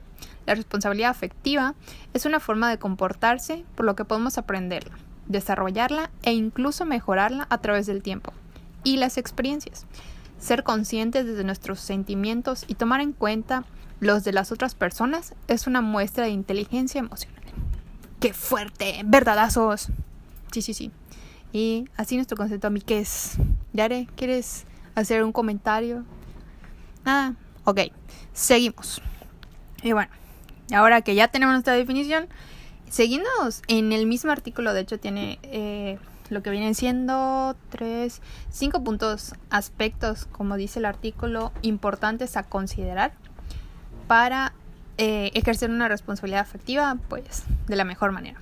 [0.46, 1.74] La responsabilidad afectiva
[2.12, 4.94] es una forma de comportarse por lo que podemos aprenderla,
[5.26, 8.32] desarrollarla e incluso mejorarla a través del tiempo
[8.82, 9.86] y las experiencias.
[10.38, 13.64] Ser conscientes de nuestros sentimientos y tomar en cuenta
[14.00, 17.43] los de las otras personas es una muestra de inteligencia emocional.
[18.24, 19.02] ¡Qué fuerte!
[19.04, 19.88] ¡Verdadazos!
[20.50, 20.90] Sí, sí, sí.
[21.52, 23.36] Y así nuestro concepto a mí que es.
[23.74, 26.06] Yare, ¿quieres hacer un comentario?
[27.04, 27.34] Nada.
[27.64, 27.80] Ok,
[28.32, 29.02] seguimos.
[29.82, 30.10] Y bueno,
[30.74, 32.28] ahora que ya tenemos nuestra definición,
[32.88, 35.98] seguimos en el mismo artículo, de hecho tiene eh,
[36.30, 43.12] lo que vienen siendo tres, cinco puntos, aspectos, como dice el artículo, importantes a considerar
[44.08, 44.54] para
[44.98, 48.38] eh, ejercer una responsabilidad afectiva pues de la mejor manera.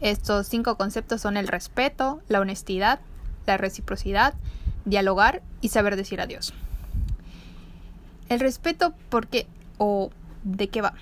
[0.00, 3.00] Estos cinco conceptos son el respeto, la honestidad,
[3.46, 4.34] la reciprocidad,
[4.84, 6.52] dialogar y saber decir adiós.
[8.28, 9.46] El respeto, ¿por qué
[9.78, 10.10] o
[10.42, 10.94] de qué va?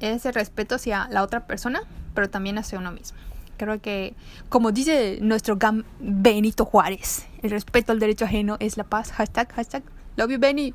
[0.00, 1.80] Es el respeto hacia la otra persona,
[2.14, 3.18] pero también hacia uno mismo.
[3.56, 4.14] Creo que,
[4.48, 9.12] como dice nuestro GAM Benito Juárez, el respeto al derecho ajeno es la paz.
[9.12, 9.82] Hashtag, hashtag,
[10.16, 10.74] love you, Benny.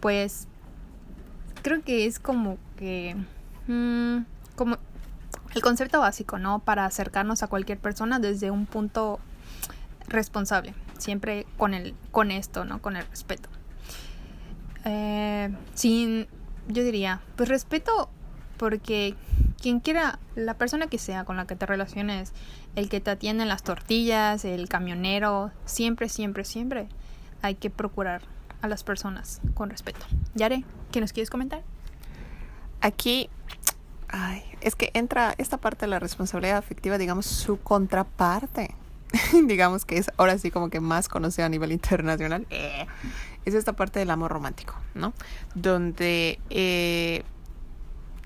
[0.00, 0.46] Pues
[1.62, 3.16] creo que es como que
[3.66, 4.18] mm,
[4.56, 4.78] como
[5.54, 6.60] el concepto básico, ¿no?
[6.60, 9.20] Para acercarnos a cualquier persona desde un punto
[10.08, 12.80] responsable, siempre con el con esto, ¿no?
[12.80, 13.48] Con el respeto.
[14.84, 16.26] Eh, sin,
[16.68, 18.08] yo diría, pues respeto
[18.56, 19.14] porque
[19.60, 22.32] quien quiera, la persona que sea con la que te relaciones,
[22.76, 26.88] el que te atiende en las tortillas, el camionero, siempre, siempre, siempre
[27.42, 28.22] hay que procurar
[28.62, 30.06] a las personas con respeto.
[30.34, 31.62] Yare, ¿qué nos quieres comentar?
[32.80, 33.28] Aquí,
[34.08, 38.74] ay, es que entra esta parte de la responsabilidad afectiva, digamos, su contraparte,
[39.46, 42.86] digamos que es ahora sí como que más conocida a nivel internacional, eh,
[43.44, 45.12] es esta parte del amor romántico, ¿no?
[45.54, 47.22] Donde, eh,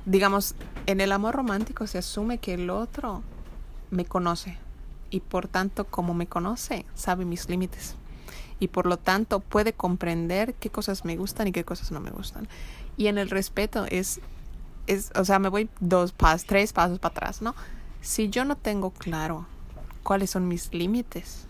[0.04, 0.54] digamos,
[0.86, 3.22] en el amor romántico se asume que el otro
[3.90, 4.58] me conoce
[5.10, 7.96] y por tanto, como me conoce, sabe mis límites
[8.64, 12.10] y por lo tanto puede comprender qué cosas me gustan y qué cosas no me
[12.10, 12.48] gustan.
[12.96, 14.20] Y en el respeto es,
[14.86, 17.54] es o sea, me voy dos pasos, tres pasos para atrás, ¿no?
[18.00, 19.46] Si yo no tengo claro
[20.02, 21.44] cuáles son mis límites,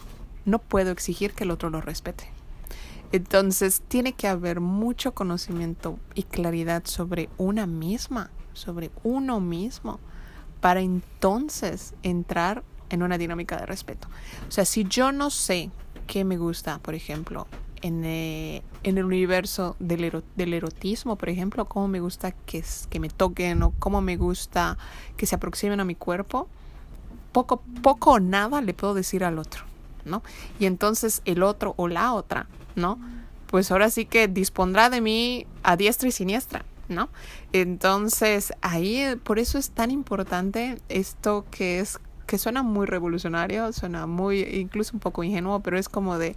[0.44, 2.28] no puedo exigir que el otro lo respete.
[3.12, 10.00] Entonces tiene que haber mucho conocimiento y claridad sobre una misma, sobre uno mismo,
[10.60, 14.08] para entonces entrar en una dinámica de respeto.
[14.48, 15.70] O sea, si yo no sé
[16.06, 17.46] qué me gusta, por ejemplo,
[17.82, 23.00] en, eh, en el universo del, del, erotismo, por ejemplo, cómo me gusta que, que
[23.00, 24.78] me toquen o cómo me gusta
[25.16, 26.48] que se aproximen a mi cuerpo,
[27.32, 29.64] poco, poco o nada le puedo decir al otro,
[30.04, 30.22] ¿no?
[30.58, 32.98] Y entonces el otro o la otra, ¿no?
[33.48, 37.10] Pues ahora sí que dispondrá de mí a diestra y siniestra, ¿no?
[37.52, 44.06] Entonces ahí, por eso es tan importante esto que es que suena muy revolucionario, suena
[44.06, 46.36] muy, incluso un poco ingenuo, pero es como de,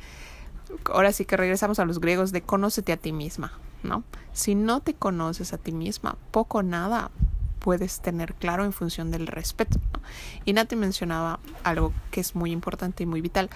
[0.85, 4.03] ahora sí que regresamos a los griegos, de conócete a ti misma, ¿no?
[4.33, 7.11] Si no te conoces a ti misma, poco o nada
[7.59, 9.79] puedes tener claro en función del respeto.
[9.93, 9.99] ¿no?
[10.45, 13.49] Y Nati mencionaba algo que es muy importante y muy vital.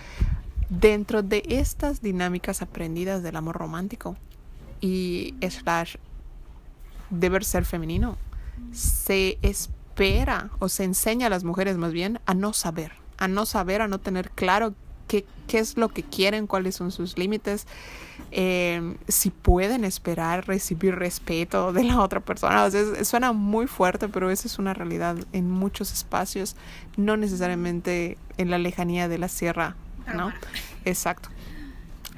[0.70, 4.18] Dentro de estas dinámicas aprendidas del amor romántico
[4.82, 5.96] y slash
[7.10, 8.18] deber ser femenino,
[8.72, 13.28] se espera espera o se enseña a las mujeres más bien a no saber, a
[13.28, 14.74] no saber, a no tener claro
[15.08, 17.68] qué, qué es lo que quieren, cuáles son sus límites,
[18.32, 22.64] eh, si pueden esperar recibir respeto de la otra persona.
[22.64, 26.56] O sea, suena muy fuerte, pero esa es una realidad en muchos espacios,
[26.96, 29.76] no necesariamente en la lejanía de la sierra,
[30.16, 30.32] ¿no?
[30.86, 31.30] Exacto.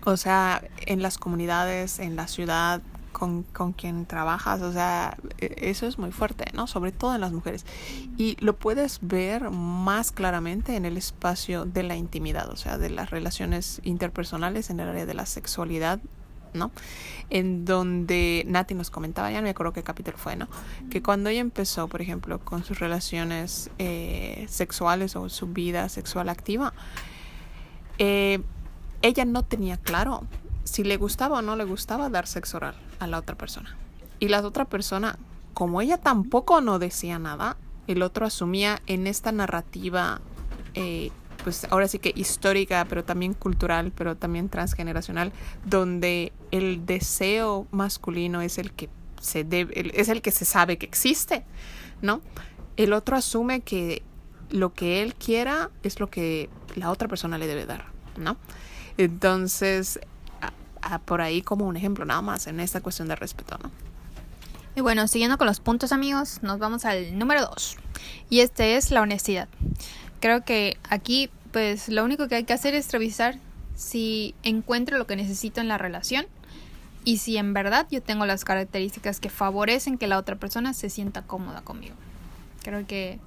[0.06, 2.82] O sea, en las comunidades, en la ciudad,
[3.24, 6.68] con, con quien trabajas, o sea, e, eso es muy fuerte, ¿no?
[6.68, 7.66] Sobre todo en las mujeres.
[8.18, 12.90] Y lo puedes ver más claramente en el espacio de la intimidad, o sea, de
[12.90, 16.02] las relaciones interpersonales en el área de la sexualidad
[16.54, 16.72] ¿no?
[17.32, 20.50] En donde Nati nos comentaba, ya no me acuerdo qué capítulo fue, ¿no?
[20.92, 26.28] Que cuando ella empezó, por ejemplo, con sus relaciones eh, sexuales o su vida sexual
[26.28, 26.74] activa,
[27.98, 28.40] eh,
[29.02, 30.28] ella no tenía claro
[30.64, 33.76] si le gustaba o no le gustaba dar sexo oral a la otra persona.
[34.20, 35.18] Y la otra persona,
[35.54, 40.22] como ella tampoco no decía nada, el otro asumía en esta narrativa,
[40.74, 41.12] eh,
[41.44, 45.34] pues ahora sí que histórica, pero también cultural, pero también transgeneracional,
[45.66, 50.86] donde el deseo masculino es el que se debe, es el que se sabe que
[50.86, 51.44] existe,
[52.02, 52.22] ¿no?
[52.78, 54.04] El otro asume que
[54.50, 58.38] lo que él quiera es lo que la otra persona le debe dar, ¿no?
[58.98, 60.00] Entonces,
[61.06, 63.72] por ahí como un ejemplo nada más en esta cuestión de respeto, ¿no?
[64.76, 67.78] Y bueno, siguiendo con los puntos amigos, nos vamos al número dos.
[68.30, 69.48] Y este es la honestidad.
[70.20, 73.38] Creo que aquí pues lo único que hay que hacer es revisar
[73.76, 76.26] si encuentro lo que necesito en la relación
[77.06, 80.90] y si en verdad yo tengo las características que favorecen que la otra persona se
[80.90, 81.96] sienta cómoda conmigo.
[82.64, 83.20] Creo que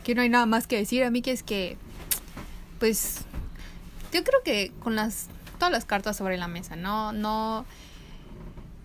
[0.00, 1.76] aquí no hay nada más que decir a mí que es que
[2.78, 3.18] pues
[4.12, 7.64] yo creo que con las todas las cartas sobre la mesa, no, no,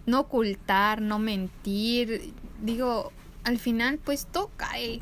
[0.06, 2.34] no ocultar, no mentir.
[2.62, 3.12] Digo,
[3.44, 5.02] al final pues todo cae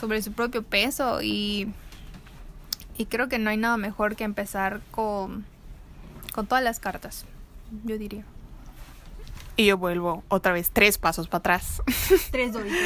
[0.00, 1.72] sobre su propio peso y,
[2.96, 5.44] y creo que no hay nada mejor que empezar con,
[6.32, 7.24] con todas las cartas,
[7.84, 8.24] yo diría.
[9.56, 11.82] Y yo vuelvo otra vez tres pasos para atrás.
[12.30, 12.78] Tres doritos.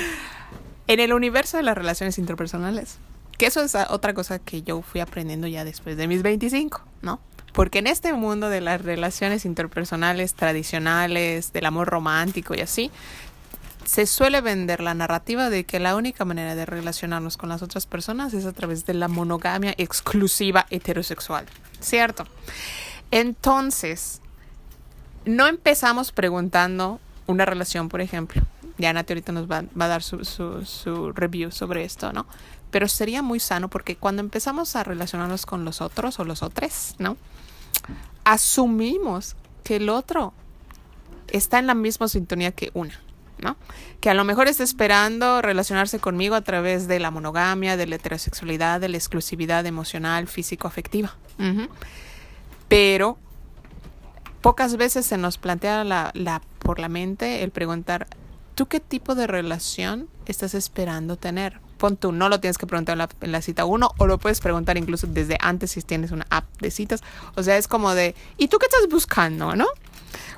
[0.88, 2.98] en el universo de las relaciones interpersonales,
[3.38, 7.20] que eso es otra cosa que yo fui aprendiendo ya después de mis 25, ¿no?
[7.56, 12.90] Porque en este mundo de las relaciones interpersonales tradicionales, del amor romántico y así,
[13.86, 17.86] se suele vender la narrativa de que la única manera de relacionarnos con las otras
[17.86, 21.46] personas es a través de la monogamia exclusiva heterosexual.
[21.80, 22.26] ¿Cierto?
[23.10, 24.20] Entonces,
[25.24, 28.42] no empezamos preguntando una relación, por ejemplo.
[28.76, 32.26] Ya Nati ahorita nos va, a dar su, review sobre esto, ¿no?
[32.70, 36.96] Pero sería muy sano porque cuando empezamos a relacionarnos con los otros o los otros,
[36.98, 37.16] ¿no?
[38.26, 40.34] Asumimos que el otro
[41.28, 43.00] está en la misma sintonía que una,
[43.38, 43.56] ¿no?
[44.00, 47.94] Que a lo mejor está esperando relacionarse conmigo a través de la monogamia, de la
[47.94, 51.14] heterosexualidad, de la exclusividad emocional, físico-afectiva.
[52.66, 53.16] Pero
[54.40, 58.08] pocas veces se nos plantea la, la, por la mente el preguntar,
[58.56, 61.60] ¿tú qué tipo de relación estás esperando tener?
[61.76, 64.76] Pon tú, no lo tienes que preguntar en la, cita 1 o lo puedes preguntar
[64.76, 67.02] incluso desde antes si tienes una app de citas.
[67.36, 69.66] O sea, es como de, ¿y tú qué estás buscando, no?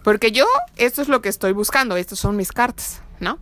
[0.03, 0.47] Porque yo,
[0.77, 3.39] esto es lo que estoy buscando, estas son mis cartas, ¿no?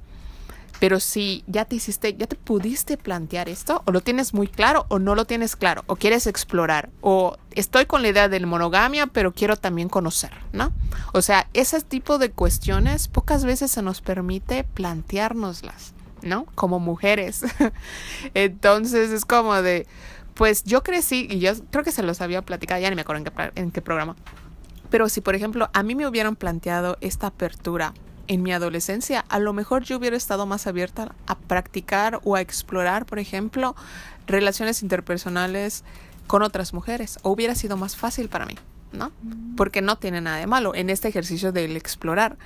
[0.78, 4.84] Pero si ya te hiciste, ya te pudiste plantear esto, o lo tienes muy claro
[4.88, 9.06] o no lo tienes claro, o quieres explorar, o estoy con la idea de monogamia,
[9.06, 10.72] pero quiero también conocer, ¿no?
[11.12, 15.95] O sea, ese tipo de cuestiones pocas veces se nos permite planteárnoslas.
[16.22, 16.46] ¿No?
[16.54, 17.44] Como mujeres.
[18.34, 19.86] Entonces es como de,
[20.34, 23.24] pues yo crecí, y yo creo que se los había platicado, ya ni me acuerdo
[23.24, 24.16] en qué, en qué programa.
[24.90, 27.92] Pero si, por ejemplo, a mí me hubieran planteado esta apertura
[28.28, 32.40] en mi adolescencia, a lo mejor yo hubiera estado más abierta a practicar o a
[32.40, 33.74] explorar, por ejemplo,
[34.26, 35.84] relaciones interpersonales
[36.26, 38.56] con otras mujeres, o hubiera sido más fácil para mí,
[38.92, 39.12] ¿no?
[39.22, 39.54] Mm.
[39.54, 42.36] Porque no tiene nada de malo en este ejercicio del explorar.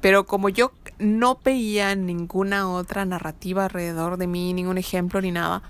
[0.00, 5.62] Pero como yo no veía ninguna otra narrativa alrededor de mí, ningún ejemplo ni nada,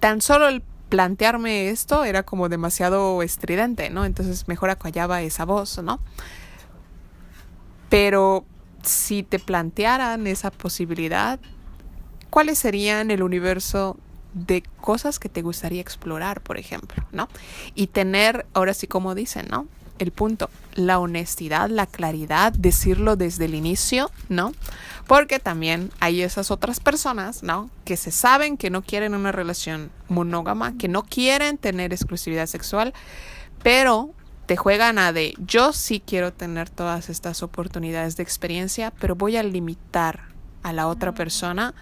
[0.00, 4.04] tan solo el plantearme esto era como demasiado estridente, ¿no?
[4.04, 6.00] Entonces mejor acallaba esa voz, ¿no?
[7.88, 8.44] Pero
[8.82, 11.40] si te plantearan esa posibilidad,
[12.30, 13.96] ¿cuáles serían el universo
[14.34, 17.28] de cosas que te gustaría explorar, por ejemplo, ¿no?
[17.74, 19.66] Y tener, ahora sí como dicen, ¿no?
[19.98, 24.52] El punto, la honestidad, la claridad, decirlo desde el inicio, ¿no?
[25.06, 27.70] Porque también hay esas otras personas, ¿no?
[27.84, 32.94] Que se saben que no quieren una relación monógama, que no quieren tener exclusividad sexual,
[33.62, 34.10] pero
[34.46, 39.36] te juegan a de yo sí quiero tener todas estas oportunidades de experiencia, pero voy
[39.36, 40.28] a limitar
[40.62, 41.74] a la otra persona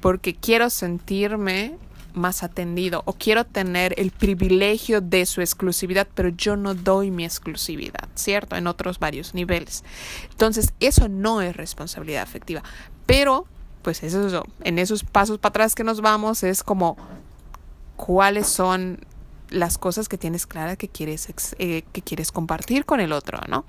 [0.00, 1.78] porque quiero sentirme
[2.16, 7.24] más atendido o quiero tener el privilegio de su exclusividad, pero yo no doy mi
[7.24, 8.56] exclusividad, ¿cierto?
[8.56, 9.84] En otros varios niveles.
[10.30, 12.62] Entonces, eso no es responsabilidad afectiva.
[13.06, 13.46] Pero,
[13.82, 16.96] pues eso, en esos pasos para atrás que nos vamos es como
[17.96, 19.00] cuáles son
[19.48, 23.64] las cosas que tienes claras que quieres, eh, que quieres compartir con el otro, ¿no?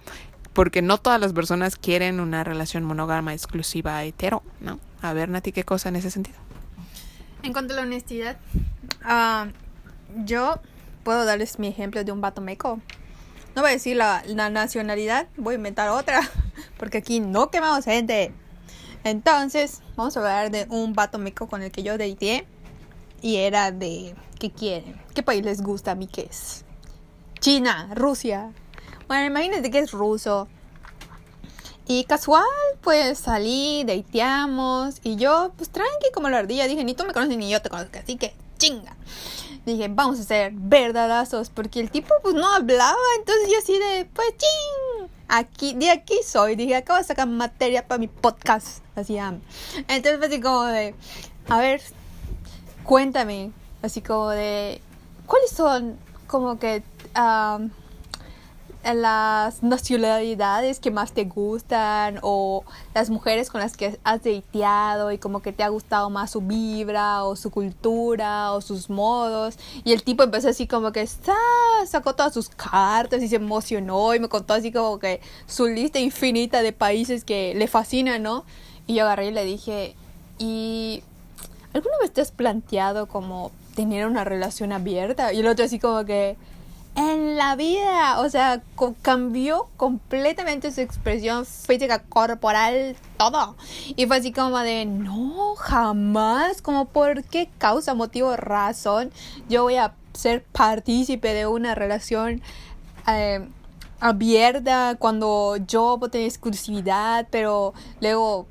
[0.58, 4.80] porque no todas las personas quieren una relación monógama exclusiva hetero, ¿no?
[5.04, 6.40] A ver, Nati, ¿qué cosa en ese sentido?
[7.44, 8.38] En cuanto a la honestidad,
[9.04, 9.48] ah,
[10.26, 10.60] yo
[11.04, 12.80] puedo darles mi ejemplo de un vato meco.
[13.56, 16.22] No voy a decir la, nacionalidad, voy a inventar otra,
[16.78, 18.34] porque aquí no quemamos gente.
[19.04, 22.46] Entonces, vamos a hablar de un vato meco con el que yo dateé.
[23.22, 25.02] Y era de, ¿qué quieren?
[25.16, 26.66] ¿Qué país les gusta a mí que es?
[27.40, 28.52] China, Rusia.
[29.08, 30.48] Bueno, imagínate que es ruso.
[31.88, 32.44] Y casual,
[32.82, 34.96] pues salí, dateamos.
[35.04, 37.70] Y yo, pues tranqui como la ardilla, dije, ni tú me conoces ni yo te
[37.70, 37.98] conozco.
[38.00, 38.96] Así que, chinga.
[39.66, 41.50] Dije, vamos a ser verdadazos.
[41.50, 42.98] Porque el tipo, pues no hablaba.
[43.20, 45.10] Entonces yo así de, pues ching.
[45.30, 46.56] Aquí, de aquí soy.
[46.56, 48.84] Dije, acabo de sacar materia para mi podcast.
[48.96, 49.36] Así, ah.
[49.88, 50.94] Entonces, así como de,
[51.48, 51.82] a ver,
[52.84, 53.52] cuéntame.
[53.82, 54.82] Así como de,
[55.26, 55.98] ¿cuáles son
[56.28, 56.84] como que
[57.16, 57.70] um,
[58.94, 65.18] las nacionalidades que más te gustan o las mujeres con las que has dateado y
[65.18, 69.94] como que te ha gustado más su vibra o su cultura o sus modos y
[69.94, 71.08] el tipo empezó así como que
[71.86, 76.00] sacó todas sus cartas y se emocionó y me contó así como que su lista
[76.00, 78.46] infinita de países que le fascinan, ¿no?
[78.86, 79.96] Y yo agarré y le dije,
[80.40, 81.04] ¿y
[81.74, 85.34] alguna vez te has planteado como tener una relación abierta?
[85.34, 86.38] Y el otro así como que
[86.98, 88.64] en la vida, o sea,
[89.04, 93.56] cambió completamente su expresión física, corporal, todo.
[93.96, 99.12] Y fue así como de, no, jamás, como por qué causa, motivo, razón,
[99.48, 102.42] yo voy a ser partícipe de una relación
[103.08, 103.48] eh,
[104.00, 108.48] abierta cuando yo voy a tener exclusividad, pero luego,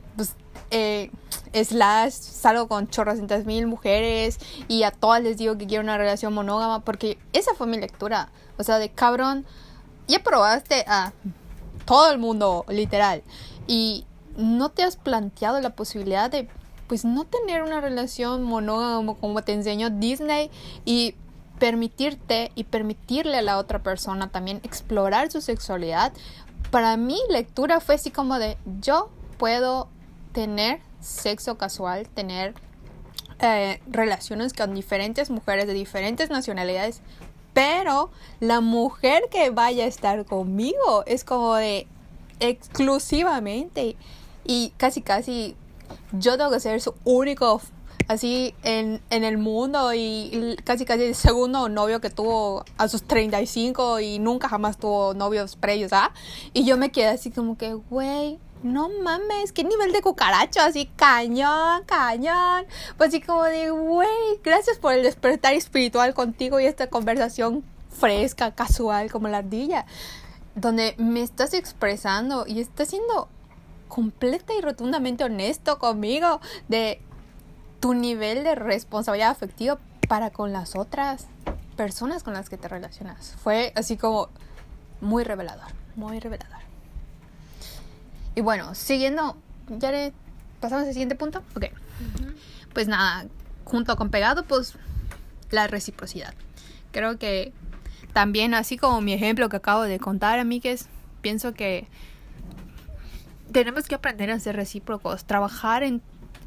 [0.71, 1.11] eh,
[1.53, 6.35] slash salgo con chorrocientas mil mujeres y a todas les digo que quiero una relación
[6.35, 8.31] monógama porque esa fue mi lectura.
[8.59, 9.47] O sea, de cabrón,
[10.07, 11.13] ya probaste a
[11.85, 13.23] todo el mundo, literal.
[13.67, 16.49] Y no te has planteado la posibilidad de,
[16.89, 20.51] pues, no tener una relación monógama como te enseñó Disney
[20.85, 21.15] y
[21.59, 26.13] permitirte y permitirle a la otra persona también explorar su sexualidad.
[26.71, 29.89] Para mí, lectura fue así como de, yo puedo
[30.37, 32.53] tener sexo casual, tener
[33.41, 37.01] eh, relaciones con diferentes mujeres de diferentes nacionalidades,
[37.55, 41.87] pero la mujer que vaya a estar conmigo es como de
[42.39, 43.97] exclusivamente
[44.45, 45.57] y casi casi
[46.13, 47.63] yo tengo que ser su único
[48.07, 53.05] así en, en el mundo y casi casi el segundo novio que tuvo a sus
[53.05, 56.13] 35 y nunca jamás tuvo novios previos, ¿ah?
[56.53, 60.87] Y yo me quedé así como que, güey, no mames, qué nivel de cucaracho, así
[60.97, 62.67] cañón, cañón.
[62.97, 64.09] Pues así como de, güey,
[64.43, 69.87] gracias por el despertar espiritual contigo y esta conversación fresca, casual, como la ardilla,
[70.55, 73.29] donde me estás expresando y estás siendo
[73.89, 77.01] completa y rotundamente honesto conmigo de
[77.81, 81.27] tu nivel de responsabilidad afectiva para con las otras
[81.77, 83.35] personas con las que te relacionas.
[83.39, 84.29] Fue así como
[85.01, 86.66] muy revelador, muy revelador.
[88.37, 89.37] Y bueno, siguiendo,
[89.69, 90.13] ya le
[90.61, 91.43] pasamos al siguiente punto.
[91.57, 91.65] Ok.
[92.75, 93.27] Pues nada,
[93.65, 94.75] junto con pegado, pues
[95.51, 96.35] la reciprocidad.
[96.93, 97.53] Creo que
[98.13, 100.87] también, así como mi ejemplo que acabo de contar, amigues,
[101.23, 101.89] pienso que
[103.53, 106.03] tenemos que aprender a ser recíprocos, trabajar en,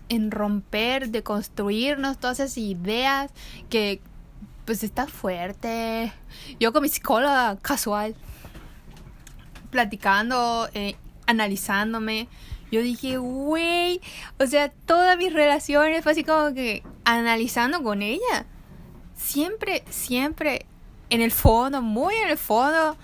[0.09, 3.31] en romper, de construirnos todas esas ideas
[3.71, 3.99] que
[4.65, 6.13] pues está fuerte.
[6.59, 8.13] Yo con mi psicóloga casual,
[9.71, 10.95] platicando, eh,
[11.29, 12.27] analizándome.
[12.71, 14.01] Yo dije, güey,
[14.39, 18.45] o sea, todas mis relaciones fue así como que analizando con ella.
[19.15, 20.65] Siempre, siempre,
[21.09, 22.97] en el fondo, muy en el fondo,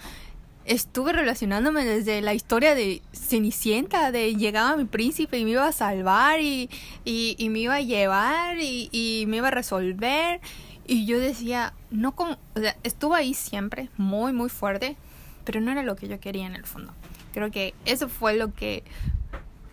[0.65, 5.71] estuve relacionándome desde la historia de Cenicienta, de llegaba mi príncipe y me iba a
[5.71, 6.69] salvar y,
[7.03, 10.41] y, me iba a llevar y, y, me iba a resolver.
[10.87, 14.97] Y yo decía, no como, o sea, estuvo ahí siempre, muy, muy fuerte,
[15.45, 16.93] pero no era lo que yo quería en el fondo.
[17.33, 18.83] Creo que eso fue lo que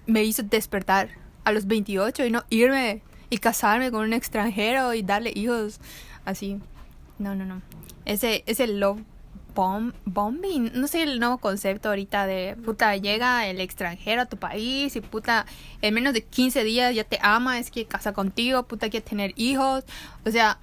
[0.07, 1.09] me hizo despertar
[1.45, 5.81] a los 28 y no irme y casarme con un extranjero y darle hijos
[6.25, 6.61] así.
[7.19, 7.63] No, no, no.
[8.05, 9.01] Ese, ese love
[9.55, 14.37] bomb, bombing, no sé el nuevo concepto ahorita de puta, llega el extranjero a tu
[14.37, 15.47] país y puta,
[15.83, 19.33] en menos de 15 días ya te ama, es que casa contigo, puta, quiere tener
[19.37, 19.85] hijos.
[20.25, 20.59] O sea,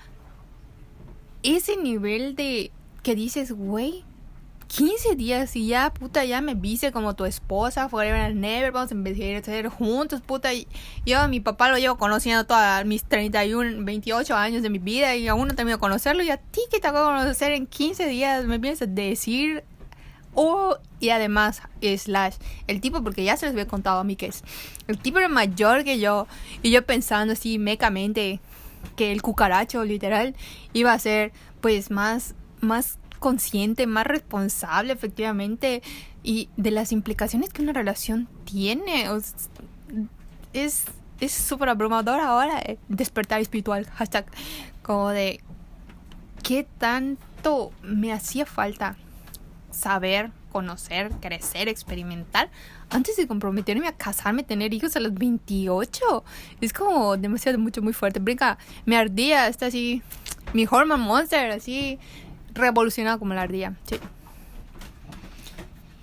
[1.43, 2.71] ese nivel de
[3.03, 4.03] que dices, güey,
[4.69, 8.91] 15 días y ya, puta, ya me viste como tu esposa, forever and never, vamos
[8.91, 10.51] a envejecer juntos, puta.
[11.05, 15.15] Yo a mi papá lo llevo conociendo todos mis 31, 28 años de mi vida
[15.15, 16.21] y aún no termino de conocerlo.
[16.21, 19.63] Y a ti que te acabo de conocer en 15 días, me piensas decir
[20.35, 22.35] Oh, y además, slash,
[22.67, 24.43] el tipo, porque ya se les había contado a mí que es,
[24.87, 26.27] el tipo era mayor que yo,
[26.61, 28.39] y yo pensando así mecamente
[28.95, 30.35] que el cucaracho, literal,
[30.73, 35.81] iba a ser, pues, más, más consciente, más responsable, efectivamente,
[36.23, 39.05] y de las implicaciones que una relación tiene.
[40.53, 40.85] es
[41.27, 44.25] súper abrumador ahora eh, despertar espiritual, hashtag,
[44.81, 45.41] como de
[46.43, 48.95] qué tanto me hacía falta
[49.71, 52.49] saber, conocer, crecer, experimentar
[52.89, 56.23] antes de comprometerme a casarme, tener hijos a los 28.
[56.61, 58.19] Es como demasiado mucho, muy fuerte.
[58.19, 60.01] Brinca, me ardía, está así,
[60.53, 61.99] mi hormone monster, así
[62.53, 63.75] revolucionado como la ardía.
[63.85, 63.99] Sí.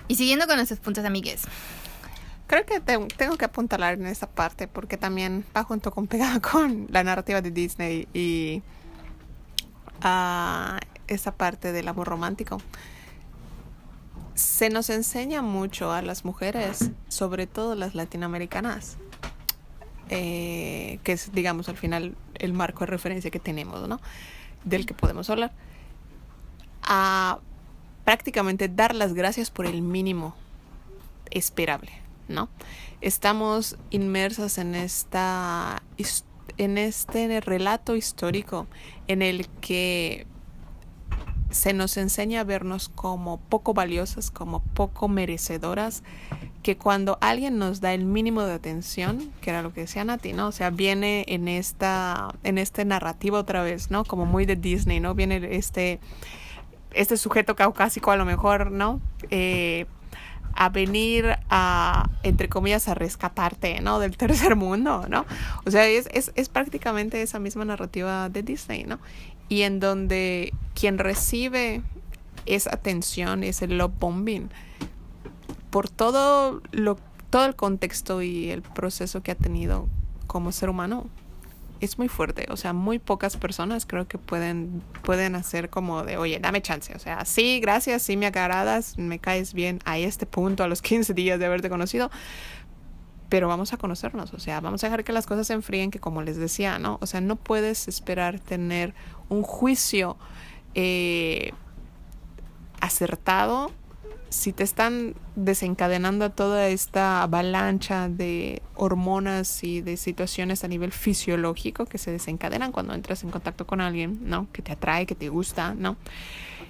[0.09, 1.43] Y siguiendo con nuestros puntos amigues.
[2.47, 6.87] Creo que tengo que apuntalar en esa parte porque también va junto con pegada con
[6.91, 8.63] la narrativa de Disney y
[10.05, 10.79] uh,
[11.09, 12.59] esa parte del amor romántico.
[14.35, 18.97] Se nos enseña mucho a las mujeres, sobre todo las latinoamericanas,
[20.09, 23.99] eh, que es, digamos, al final el marco de referencia que tenemos, ¿no?
[24.65, 25.53] Del que podemos hablar,
[26.87, 27.39] a
[28.05, 30.34] prácticamente dar las gracias por el mínimo
[31.30, 32.49] esperable ¿no?
[33.01, 35.82] Estamos inmersas en esta
[36.59, 38.66] en este relato histórico
[39.09, 40.26] en el que
[41.51, 46.03] se nos enseña a vernos como poco valiosas, como poco merecedoras,
[46.62, 50.32] que cuando alguien nos da el mínimo de atención, que era lo que decía Nati,
[50.32, 50.49] ¿no?
[50.49, 54.05] O sea, viene en esta, en este narrativo otra vez, ¿no?
[54.05, 55.14] Como muy de Disney, ¿no?
[55.14, 56.01] Viene este,
[56.97, 59.01] este sujeto caucásico a lo mejor, ¿no?
[59.31, 59.87] Eh,
[60.55, 63.99] a venir a, entre comillas, a rescatarte, ¿no?
[63.99, 65.27] Del tercer mundo, ¿no?
[65.65, 68.99] O sea, es, es, prácticamente esa misma narrativa de Disney, ¿no?
[69.49, 71.83] Y en donde quien recibe
[72.47, 74.49] esa atención, ese love bombing,
[75.71, 76.97] por todo lo
[77.31, 79.89] todo el contexto y el proceso que ha tenido
[80.27, 81.07] como ser humano,
[81.81, 82.47] es muy fuerte.
[82.51, 86.95] O sea, muy pocas personas creo que pueden, pueden hacer como de, oye, dame chance.
[86.95, 90.83] O sea, sí, gracias, sí me agradas, me caes bien a este punto, a los
[90.83, 92.11] 15 días de haberte conocido.
[93.29, 95.99] Pero vamos a conocernos, o sea, vamos a dejar que las cosas se enfríen, que
[95.99, 96.99] como les decía, ¿no?
[97.01, 98.95] O sea, no puedes esperar tener
[99.29, 100.16] un juicio
[100.74, 101.53] eh,
[102.81, 103.72] acertado
[104.37, 111.87] si te están desencadenando toda esta avalancha de hormonas y de situaciones a nivel fisiológico
[111.87, 114.47] que se desencadenan cuando entras en contacto con alguien, ¿no?
[114.53, 115.97] Que te atrae, que te gusta, ¿no?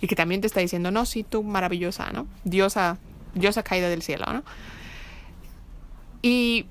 [0.00, 2.28] Y que también te está diciendo, no, sí, tú maravillosa, ¿no?
[2.44, 2.98] Diosa,
[3.34, 4.44] diosa caída del cielo, ¿no?
[6.22, 6.66] Y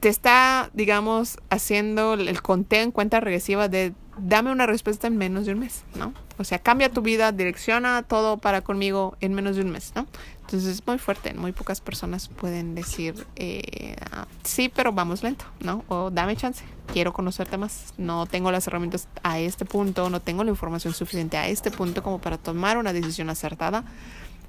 [0.00, 5.46] te está, digamos, haciendo el conteo en cuenta regresiva de dame una respuesta en menos
[5.46, 6.12] de un mes, ¿no?
[6.38, 10.06] O sea, cambia tu vida, direcciona todo para conmigo en menos de un mes, ¿no?
[10.40, 13.96] Entonces es muy fuerte, muy pocas personas pueden decir, eh,
[14.42, 15.84] sí, pero vamos lento, ¿no?
[15.88, 20.42] O dame chance, quiero conocerte más, no tengo las herramientas a este punto, no tengo
[20.44, 23.84] la información suficiente a este punto como para tomar una decisión acertada.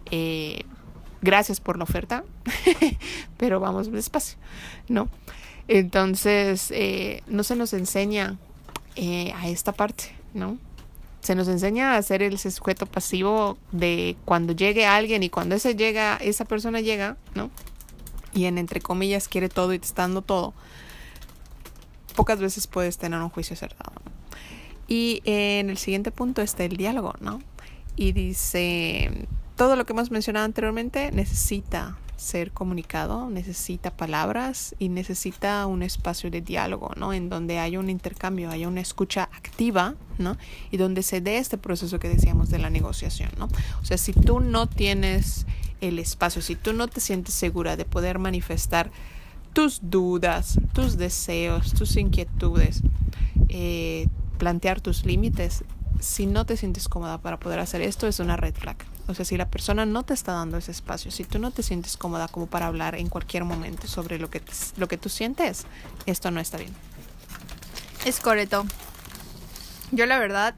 [0.10, 0.64] Eh,
[1.22, 2.24] gracias por la oferta,
[3.38, 4.38] pero vamos despacio,
[4.88, 5.08] ¿no?
[5.68, 8.38] Entonces, eh, no se nos enseña
[8.96, 10.58] eh, a esta parte, ¿no?
[11.22, 15.76] Se nos enseña a ser el sujeto pasivo de cuando llegue alguien y cuando ese
[15.76, 17.52] llega, esa persona llega, ¿no?
[18.34, 20.54] Y en entre comillas quiere todo y te está dando todo.
[22.16, 23.94] Pocas veces puedes tener un juicio acertado.
[24.88, 27.42] Y en el siguiente punto está el diálogo, ¿no?
[27.96, 35.66] Y dice, todo lo que hemos mencionado anteriormente necesita ser comunicado, necesita palabras y necesita
[35.66, 37.14] un espacio de diálogo, ¿no?
[37.14, 40.38] En donde haya un intercambio, haya una escucha activa, ¿no?
[40.70, 43.46] Y donde se dé este proceso que decíamos de la negociación, ¿no?
[43.82, 45.48] O sea, si tú no tienes
[45.82, 48.92] el espacio, si tú no te sientes segura de poder manifestar
[49.54, 52.84] tus dudas, tus deseos, tus inquietudes,
[53.50, 54.08] eh,
[54.38, 55.64] plantear tus límites,
[56.00, 58.78] si no te sientes cómoda para poder hacer esto, es una red flag.
[59.08, 61.64] O sea, si la persona no te está dando ese espacio, si tú no te
[61.64, 64.42] sientes cómoda como para hablar en cualquier momento sobre lo que,
[64.78, 65.66] lo que tú sientes,
[66.06, 66.74] esto no está bien.
[68.06, 68.66] Es correcto.
[69.92, 70.56] Yo la verdad,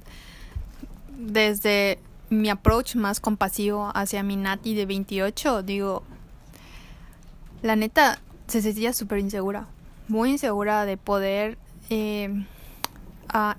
[1.09, 6.03] desde mi approach más compasivo hacia mi Nati de 28, digo,
[7.61, 9.67] la neta se sentía súper insegura,
[10.07, 11.57] muy insegura de poder
[11.89, 12.45] eh,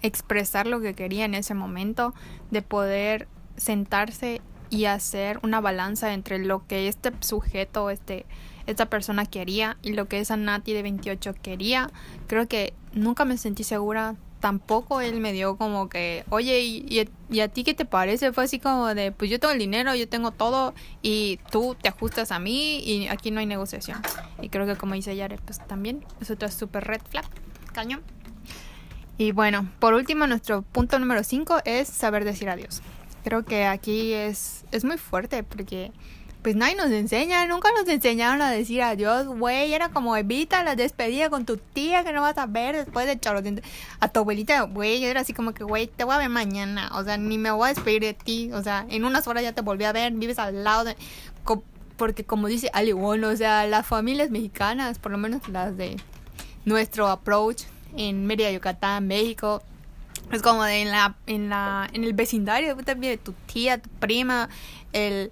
[0.03, 2.15] expresar lo que quería en ese momento,
[2.51, 8.27] de poder sentarse y hacer una balanza entre lo que este sujeto, este,
[8.67, 11.91] esta persona quería y lo que esa Nati de 28 quería.
[12.27, 17.41] Creo que nunca me sentí segura tampoco él me dio como que, oye, ¿y, y,
[17.41, 18.31] a ti qué te parece?
[18.35, 21.89] Fue así como de, pues yo tengo el dinero, yo tengo todo y tú te
[21.89, 24.03] ajustas a mí y aquí no hay negociación.
[24.43, 27.25] Y creo que como dice Yare, pues también es otra super red flag,
[27.73, 28.03] cañón.
[29.17, 32.83] Y bueno, por último, nuestro punto número 5 es saber decir adiós.
[33.25, 35.91] Creo que aquí es, es muy fuerte porque
[36.45, 39.73] pues nadie nos enseña, nunca nos enseñaron a decir adiós, güey.
[39.73, 43.19] Era como evita la despedida con tu tía que no vas a ver después de
[43.19, 43.41] chorro.
[44.01, 46.91] A tu abuelita, güey, era así como que, güey, te voy a ver mañana.
[46.97, 48.51] O sea, ni me voy a despedir de ti.
[48.53, 50.97] O sea, en unas horas ya te volví a ver, vives al lado de.
[51.97, 55.97] Porque como dice Ali, bueno, o sea, las familias mexicanas, por lo menos las de
[56.67, 57.63] nuestro approach
[57.97, 59.63] en Mérida, Yucatán, México,
[60.33, 64.49] es como de en la, en la, en el vecindario de tu tía, tu prima,
[64.93, 65.31] el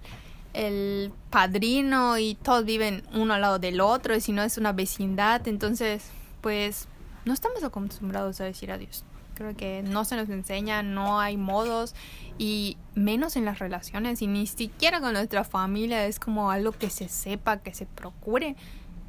[0.53, 4.71] el padrino y todos viven uno al lado del otro y si no es una
[4.71, 6.05] vecindad, entonces
[6.41, 6.87] pues
[7.25, 9.03] no estamos acostumbrados a decir adiós.
[9.35, 11.95] Creo que no se nos enseña, no hay modos
[12.37, 16.91] y menos en las relaciones y ni siquiera con nuestra familia es como algo que
[16.91, 18.55] se sepa, que se procure.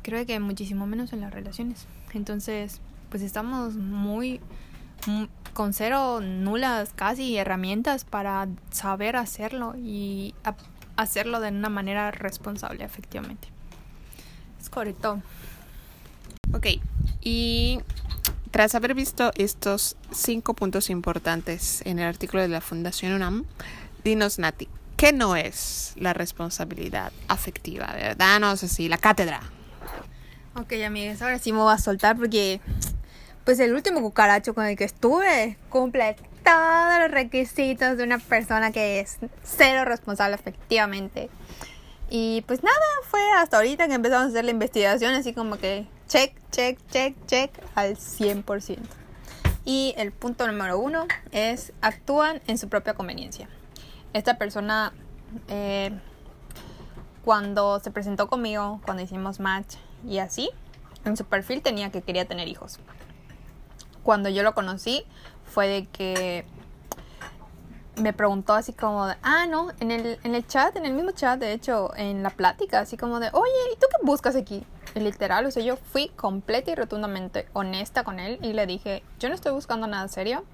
[0.02, 1.86] Creo que muchísimo menos en las relaciones.
[2.14, 2.80] Entonces,
[3.10, 4.40] pues estamos muy
[5.52, 10.34] con cero nulas casi herramientas para saber hacerlo y
[10.96, 13.48] hacerlo de una manera responsable, efectivamente.
[14.60, 15.22] Es correcto.
[16.52, 16.66] Ok,
[17.20, 17.80] y
[18.50, 23.44] tras haber visto estos cinco puntos importantes en el artículo de la Fundación UNAM,
[24.04, 27.92] dinos Nati, ¿qué no es la responsabilidad afectiva?
[27.94, 28.40] ¿Verdad?
[28.40, 29.40] No sé si la cátedra.
[30.54, 32.60] Ok, amigas, ahora sí me voy a soltar porque
[33.44, 38.72] pues el último cucaracho con el que estuve cumple todos los requisitos de una persona
[38.72, 41.30] que es cero responsable efectivamente.
[42.10, 42.76] Y pues nada,
[43.08, 47.14] fue hasta ahorita que empezamos a hacer la investigación, así como que check, check, check,
[47.26, 48.78] check al 100%.
[49.64, 53.48] Y el punto número uno es actúan en su propia conveniencia.
[54.12, 54.92] Esta persona,
[55.48, 55.90] eh,
[57.24, 59.76] cuando se presentó conmigo, cuando hicimos match
[60.06, 60.50] y así,
[61.06, 62.78] en su perfil tenía que quería tener hijos.
[64.04, 65.04] Cuando yo lo conocí,
[65.44, 66.46] fue de que
[67.96, 71.10] me preguntó así como de, ah, no, en el, en el chat, en el mismo
[71.12, 74.64] chat, de hecho, en la plática, así como de, oye, ¿y tú qué buscas aquí?
[74.94, 79.28] literal, o sea, yo fui completa y rotundamente honesta con él y le dije, yo
[79.28, 80.44] no estoy buscando nada serio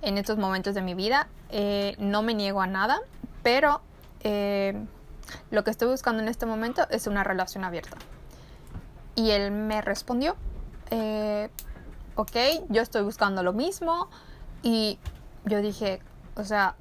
[0.00, 3.00] en estos momentos de mi vida, eh, no me niego a nada,
[3.42, 3.82] pero
[4.20, 4.74] eh,
[5.50, 7.96] lo que estoy buscando en este momento es una relación abierta.
[9.14, 10.36] Y él me respondió,
[10.90, 11.50] eh,
[12.16, 12.36] ok,
[12.68, 14.08] yo estoy buscando lo mismo,
[14.62, 14.98] y
[15.44, 16.00] yo dije,
[16.36, 16.76] o sea,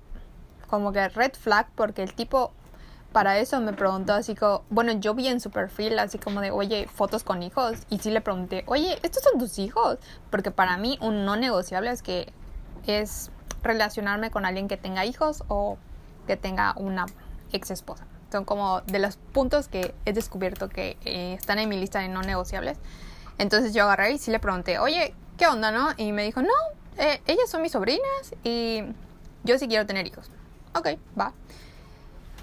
[0.70, 2.52] como que red flag porque el tipo
[3.12, 6.52] para eso me preguntó así como, bueno, yo vi en su perfil así como de,
[6.52, 7.80] oye, fotos con hijos.
[7.90, 9.98] Y sí le pregunté, oye, ¿estos son tus hijos?
[10.30, 12.32] Porque para mí un no negociable es que
[12.88, 13.30] es
[13.64, 15.78] relacionarme con alguien que tenga hijos o
[16.26, 17.06] que tenga una
[17.52, 18.06] ex esposa.
[18.32, 22.08] Son como de los puntos que he descubierto que eh, están en mi lista de
[22.08, 22.78] no negociables.
[23.42, 25.90] Entonces yo agarré y sí le pregunté, oye, ¿qué onda, no?
[25.98, 26.54] Y me dijo, no,
[27.00, 28.84] eh, ellas son mis sobrinas y
[29.44, 30.30] yo sí quiero tener hijos.
[30.76, 30.90] Ok,
[31.20, 31.34] va.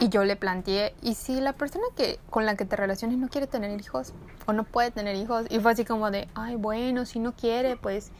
[0.00, 3.28] Y yo le planteé, ¿y si la persona que con la que te relaciones no
[3.28, 4.12] quiere tener hijos
[4.46, 5.46] o no puede tener hijos?
[5.50, 8.10] Y fue así como de, ay, bueno, si no quiere, pues,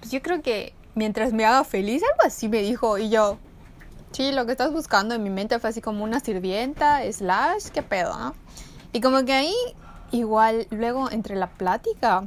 [0.00, 2.98] pues yo creo que mientras me haga feliz, algo así me dijo.
[2.98, 3.38] Y yo,
[4.10, 7.84] sí, lo que estás buscando en mi mente fue así como una sirvienta, slash, qué
[7.84, 8.34] pedo, ¿no?
[8.92, 9.54] Y como que ahí,
[10.10, 12.26] igual, luego entre la plática,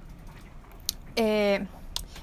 [1.15, 1.65] eh,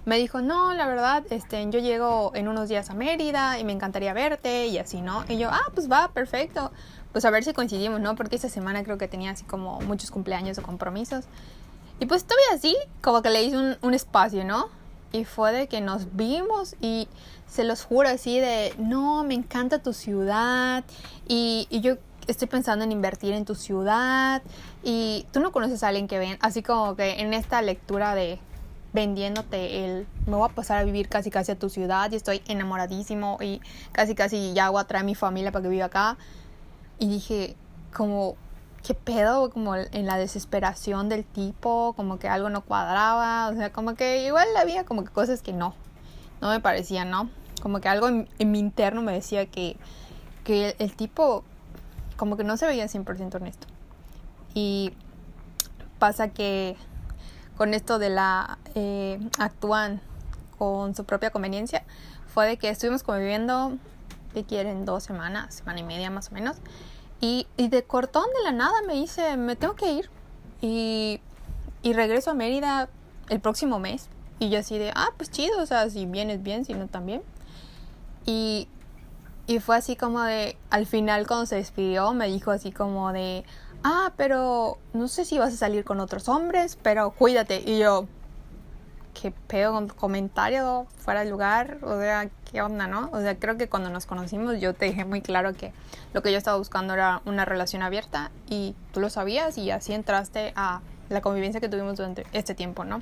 [0.04, 3.72] me dijo, no, la verdad, este, yo llego en unos días a Mérida y me
[3.72, 5.24] encantaría verte y así, ¿no?
[5.28, 6.72] Y yo, ah, pues va, perfecto.
[7.12, 8.14] Pues a ver si coincidimos, ¿no?
[8.14, 11.26] Porque esta semana creo que tenía así como muchos cumpleaños o compromisos.
[12.00, 14.68] Y pues estuve así, como que le hice un, un espacio, ¿no?
[15.12, 17.08] Y fue de que nos vimos y
[17.46, 20.84] se los juro así de, no, me encanta tu ciudad
[21.26, 21.96] y, y yo
[22.28, 24.42] estoy pensando en invertir en tu ciudad
[24.84, 28.38] y tú no conoces a alguien que ven, así como que en esta lectura de
[28.92, 32.42] vendiéndote el me voy a pasar a vivir casi casi a tu ciudad y estoy
[32.48, 33.60] enamoradísimo y
[33.92, 36.16] casi casi ya voy a traer a mi familia para que viva acá
[36.98, 37.54] y dije
[37.94, 38.36] como
[38.82, 43.72] qué pedo como en la desesperación del tipo como que algo no cuadraba o sea
[43.72, 45.74] como que igual había como que cosas que no
[46.40, 47.28] no me parecían no
[47.60, 49.76] como que algo en, mi interno me decía que
[50.44, 51.44] que el, el tipo
[52.18, 53.66] como que no se veía 100% honesto
[54.52, 54.92] y
[55.98, 56.76] pasa que
[57.56, 60.00] con esto de la eh, actúan
[60.58, 61.84] con su propia conveniencia
[62.26, 63.72] fue de que estuvimos conviviendo,
[64.34, 64.84] que quieren?
[64.84, 66.56] Dos semanas, semana y media más o menos.
[67.20, 70.10] Y, y de cortón de la nada me dice, me tengo que ir.
[70.60, 71.20] Y,
[71.82, 72.88] y regreso a Mérida
[73.28, 74.08] el próximo mes.
[74.38, 77.22] Y yo así de, ah, pues chido, o sea, si vienes bien, si no también.
[78.24, 78.68] Y,
[79.48, 83.44] y fue así como de, al final cuando se despidió, me dijo así como de,
[83.82, 87.62] ah, pero no sé si vas a salir con otros hombres, pero cuídate.
[87.64, 88.06] Y yo,
[89.18, 93.08] qué pedo con comentario fuera de lugar, o sea, qué onda, ¿no?
[93.10, 95.72] O sea, creo que cuando nos conocimos yo te dije muy claro que
[96.12, 99.94] lo que yo estaba buscando era una relación abierta y tú lo sabías y así
[99.94, 103.00] entraste a la convivencia que tuvimos durante este tiempo, ¿no?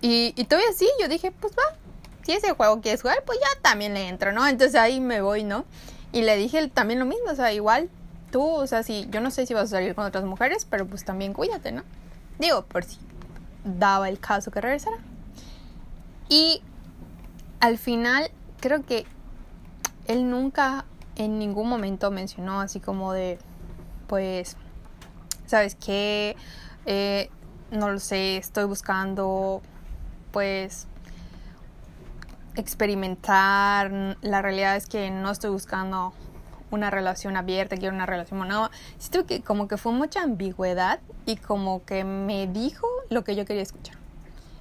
[0.00, 1.76] Y, y todavía así, yo dije, pues va,
[2.22, 4.46] si ese juego quieres jugar, pues ya también le entro, ¿no?
[4.46, 5.64] Entonces ahí me voy, ¿no?
[6.12, 7.88] Y le dije también lo mismo, o sea, igual
[8.30, 10.86] tú, o sea, si yo no sé si vas a salir con otras mujeres, pero
[10.86, 11.82] pues también cuídate, ¿no?
[12.38, 12.98] Digo, por si
[13.64, 14.96] daba el caso que regresara.
[16.28, 16.62] Y
[17.60, 19.04] al final, creo que
[20.06, 20.84] él nunca
[21.16, 23.38] en ningún momento mencionó así como de,
[24.06, 24.56] pues,
[25.46, 26.36] ¿sabes qué?
[26.86, 27.30] Eh,
[27.70, 29.60] no lo sé, estoy buscando,
[30.32, 30.86] pues,
[32.60, 34.16] experimentar.
[34.22, 36.12] La realidad es que no estoy buscando
[36.70, 38.70] una relación abierta, quiero una relación monógama.
[38.98, 43.44] Siento que como que fue mucha ambigüedad y como que me dijo lo que yo
[43.44, 43.96] quería escuchar.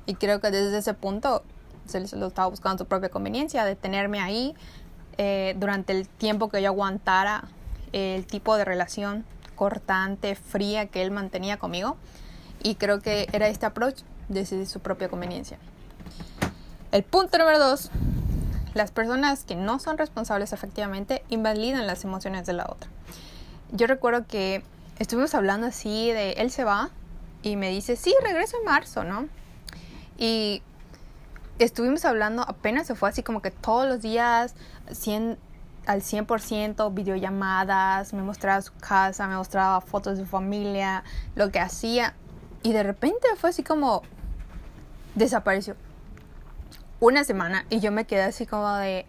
[0.06, 1.44] Y creo que desde ese punto
[1.86, 4.56] se lo estaba buscando su propia conveniencia, de tenerme ahí
[5.18, 7.44] eh, durante el tiempo que yo aguantara
[7.92, 9.26] el tipo de relación
[9.56, 11.98] cortante, fría que él mantenía conmigo.
[12.62, 15.58] Y creo que era este approach desde su propia conveniencia.
[16.92, 17.92] El punto número dos
[18.74, 22.90] las personas que no son responsables efectivamente invalidan las emociones de la otra.
[23.72, 24.64] Yo recuerdo que
[25.00, 26.90] estuvimos hablando así de él se va
[27.42, 29.28] y me dice, sí, regreso en marzo, ¿no?
[30.18, 30.62] Y
[31.58, 34.56] estuvimos hablando, apenas se fue así como que todos los días
[34.92, 35.38] 100,
[35.88, 41.04] al 100%, videollamadas, me mostraba su casa, me mostraba fotos de su familia,
[41.36, 42.14] lo que hacía.
[42.64, 44.04] Y de repente fue así como
[45.16, 45.76] desapareció
[47.00, 49.06] una semana y yo me quedé así como de,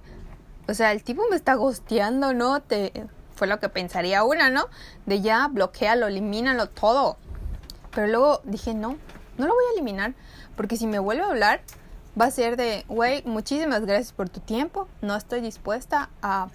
[0.68, 2.60] o sea, el tipo me está gosteando, ¿no?
[2.60, 4.68] Te, fue lo que pensaría una, ¿no?
[5.06, 7.16] De ya, bloquealo, elimínalo todo.
[7.92, 8.96] Pero luego dije, no,
[9.38, 10.14] no lo voy a eliminar,
[10.56, 11.62] porque si me vuelve a hablar,
[12.20, 16.48] va a ser de, güey, muchísimas gracias por tu tiempo, no estoy dispuesta a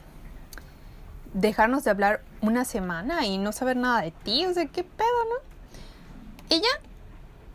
[1.34, 5.08] dejarnos de hablar una semana y no saber nada de ti, o sea, qué pedo,
[5.30, 6.56] ¿no?
[6.56, 6.70] Y ya,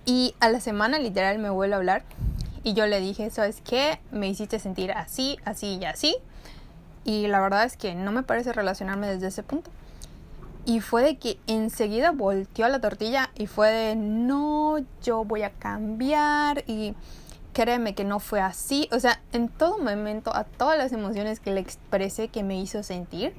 [0.05, 2.05] y a la semana literal me vuelve a hablar
[2.62, 4.00] y yo le dije, ¿sabes qué?
[4.11, 6.16] Me hiciste sentir así, así y así.
[7.04, 9.70] Y la verdad es que no me parece relacionarme desde ese punto.
[10.66, 15.42] Y fue de que enseguida volteó a la tortilla y fue de, no, yo voy
[15.42, 16.94] a cambiar y
[17.54, 18.88] créeme que no fue así.
[18.92, 22.82] O sea, en todo momento, a todas las emociones que le expresé que me hizo
[22.82, 23.32] sentir,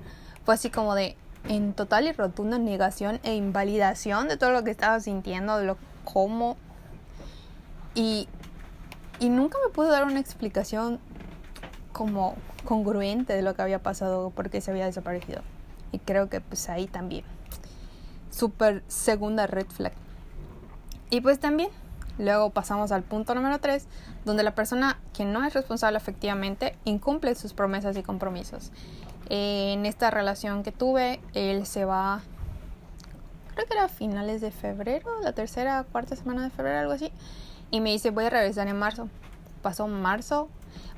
[0.43, 1.15] fue así como de,
[1.47, 5.77] en total y rotunda negación e invalidación de todo lo que estaba sintiendo, de lo
[6.03, 6.57] cómo.
[7.93, 8.27] Y
[9.21, 10.99] y nunca me pudo dar una explicación
[11.93, 15.43] como congruente de lo que había pasado porque se había desaparecido.
[15.91, 17.23] Y creo que pues ahí también.
[18.31, 19.93] Súper segunda red flag.
[21.11, 21.69] Y pues también,
[22.17, 23.85] luego pasamos al punto número 3,
[24.25, 28.71] donde la persona que no es responsable efectivamente incumple sus promesas y compromisos.
[29.29, 32.21] en esta relación que tuve, él se va,
[33.53, 37.13] creo que era a finales de febrero, la tercera, cuarta semana de febrero, algo así
[37.71, 39.09] y me dice voy a regresar en marzo.
[39.61, 40.49] Pasó marzo,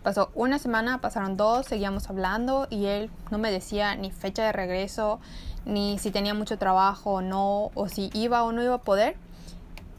[0.03, 4.51] pasó una semana, pasaron dos, seguíamos hablando y él no me decía ni fecha de
[4.51, 5.19] regreso,
[5.65, 9.15] ni si tenía mucho trabajo o no, o si iba o no iba a poder.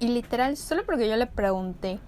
[0.01, 2.01] Y literal, solo porque yo le pregunté,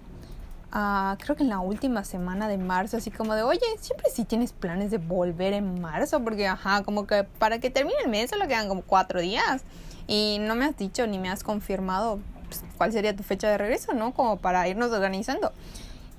[0.75, 4.25] uh, creo que en la última semana de marzo, así como de, oye, siempre sí
[4.25, 8.31] tienes planes de volver en marzo, porque, ajá, como que para que termine el mes
[8.31, 9.63] solo quedan como cuatro días.
[10.09, 13.59] Y no me has dicho ni me has confirmado pues, cuál sería tu fecha de
[13.59, 14.13] regreso, ¿no?
[14.13, 15.53] Como para irnos organizando.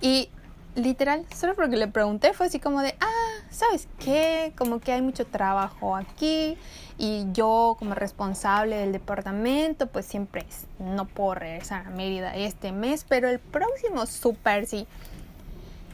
[0.01, 0.29] Y
[0.75, 4.53] literal, solo porque le pregunté fue así como de, ah, ¿sabes qué?
[4.55, 6.57] Como que hay mucho trabajo aquí
[6.97, 10.45] y yo como responsable del departamento, pues siempre
[10.79, 14.87] no puedo regresar a Mérida este mes, pero el próximo súper sí.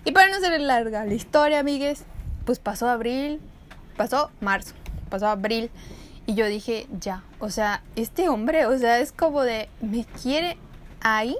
[0.05, 2.03] Y para no ser larga la historia, amigues,
[2.45, 3.39] pues pasó abril,
[3.95, 4.73] pasó marzo,
[5.09, 5.71] pasó abril
[6.25, 10.57] y yo dije, ya, o sea, este hombre, o sea, es como de, me quiere
[11.01, 11.35] ahí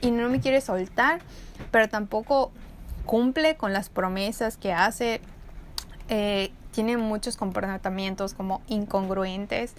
[0.00, 1.20] y no me quiere soltar,
[1.70, 2.52] pero tampoco
[3.06, 5.20] cumple con las promesas que hace.
[6.08, 9.74] Eh, tiene muchos comportamientos como incongruentes.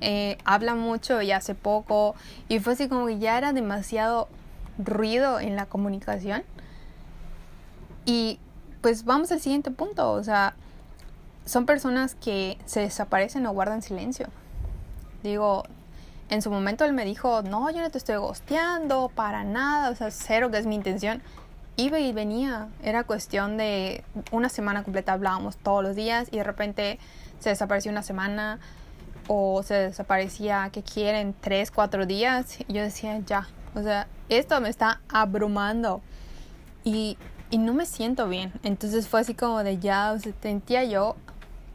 [0.00, 2.14] Eh, habla mucho y hace poco.
[2.48, 4.28] Y fue así como que ya era demasiado
[4.78, 6.42] ruido en la comunicación.
[8.04, 8.38] Y
[8.80, 10.12] pues vamos al siguiente punto.
[10.12, 10.54] O sea,
[11.48, 14.28] son personas que se desaparecen o guardan silencio.
[15.22, 15.64] Digo,
[16.28, 19.94] en su momento él me dijo, no, yo no te estoy gosteando para nada, o
[19.94, 21.22] sea, cero que es mi intención.
[21.76, 26.44] Iba y venía, era cuestión de una semana completa hablábamos todos los días y de
[26.44, 26.98] repente
[27.38, 28.58] se desapareció una semana
[29.26, 31.34] o se desaparecía, que quieren?
[31.40, 32.58] Tres, cuatro días.
[32.66, 36.02] Y yo decía, ya, o sea, esto me está abrumando
[36.84, 37.16] y,
[37.50, 38.52] y no me siento bien.
[38.64, 41.16] Entonces fue así como de ya, o sea, sentía yo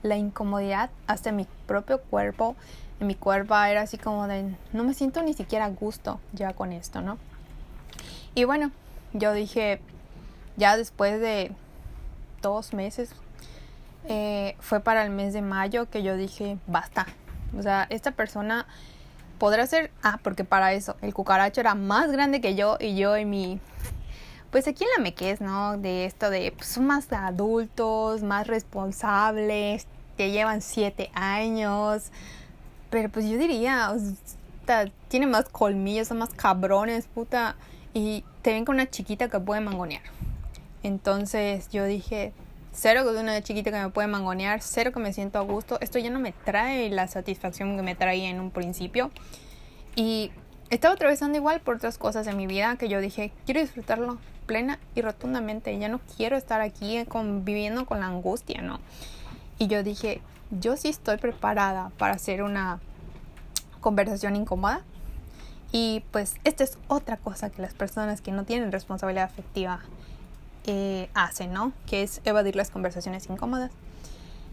[0.03, 2.55] la incomodidad hasta mi propio cuerpo
[2.99, 6.53] en mi cuerpo era así como de no me siento ni siquiera a gusto ya
[6.53, 7.17] con esto, ¿no?
[8.35, 8.71] Y bueno,
[9.13, 9.81] yo dije,
[10.57, 11.51] ya después de
[12.41, 13.11] dos meses,
[14.07, 17.05] eh, fue para el mes de mayo que yo dije, basta.
[17.57, 18.65] O sea, esta persona
[19.37, 23.17] podrá ser, ah, porque para eso, el cucaracho era más grande que yo y yo
[23.17, 23.59] y mi,
[24.49, 25.77] pues aquí en la mequez, ¿no?
[25.77, 29.87] De esto de, pues son más adultos, más responsables,
[30.17, 32.11] que llevan siete años,
[32.89, 33.93] pero pues yo diría,
[34.65, 37.55] sea, tiene más colmillos, son más cabrones, puta.
[37.93, 40.01] Y te ven con una chiquita que puede mangonear.
[40.81, 42.33] Entonces yo dije,
[42.71, 45.79] cero de una chiquita que me puede mangonear, cero que me siento a gusto.
[45.79, 49.11] Esto ya no me trae la satisfacción que me traía en un principio.
[49.95, 50.31] Y
[50.69, 54.79] estaba atravesando igual por otras cosas en mi vida que yo dije, quiero disfrutarlo plena
[54.95, 55.77] y rotundamente.
[55.77, 58.79] Ya no quiero estar aquí conviviendo con la angustia, ¿no?
[59.59, 62.79] Y yo dije, yo sí estoy preparada para hacer una
[63.81, 64.81] conversación incómoda.
[65.71, 69.79] Y pues esta es otra cosa que las personas que no tienen responsabilidad afectiva
[70.65, 71.73] eh, hacen, ¿no?
[71.87, 73.71] Que es evadir las conversaciones incómodas.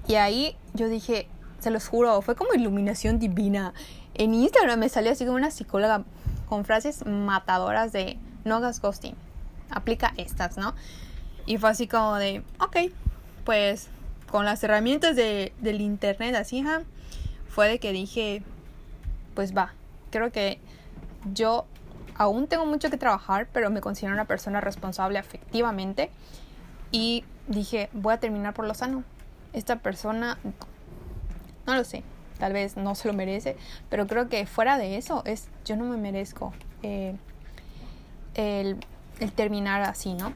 [0.08, 1.28] Y ahí yo dije,
[1.60, 3.74] se los juro, fue como iluminación divina.
[4.14, 6.04] En Instagram me salió así como una psicóloga
[6.48, 9.14] con frases matadoras de no hagas ghosting,
[9.70, 10.74] aplica estas, ¿no?
[11.46, 12.92] Y fue así como de, ok,
[13.44, 13.88] pues
[14.30, 16.64] con las herramientas de, del internet así,
[17.48, 18.42] fue de que dije,
[19.34, 19.74] pues va,
[20.10, 20.60] creo que
[21.32, 21.66] yo
[22.14, 26.10] aún tengo mucho que trabajar, pero me considero una persona responsable afectivamente
[26.92, 29.04] y dije, voy a terminar por lo sano.
[29.52, 30.38] Esta persona,
[31.66, 32.04] no lo sé,
[32.38, 33.56] tal vez no se lo merece,
[33.88, 36.52] pero creo que fuera de eso, es yo no me merezco
[36.82, 37.16] eh,
[38.34, 38.78] el
[39.34, 40.34] terminar así, ¿no?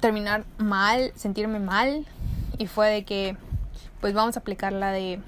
[0.00, 2.06] Terminar mal, sentirme mal,
[2.60, 3.36] y fue de que
[4.02, 5.18] pues vamos a aplicar la de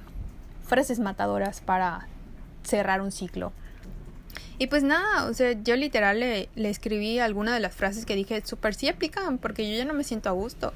[0.66, 2.06] frases matadoras para
[2.62, 3.52] cerrar un ciclo.
[4.58, 8.14] Y pues nada, o sea, yo literal le, le escribí alguna de las frases que
[8.14, 10.74] dije, súper sí aplican, porque yo ya no me siento a gusto.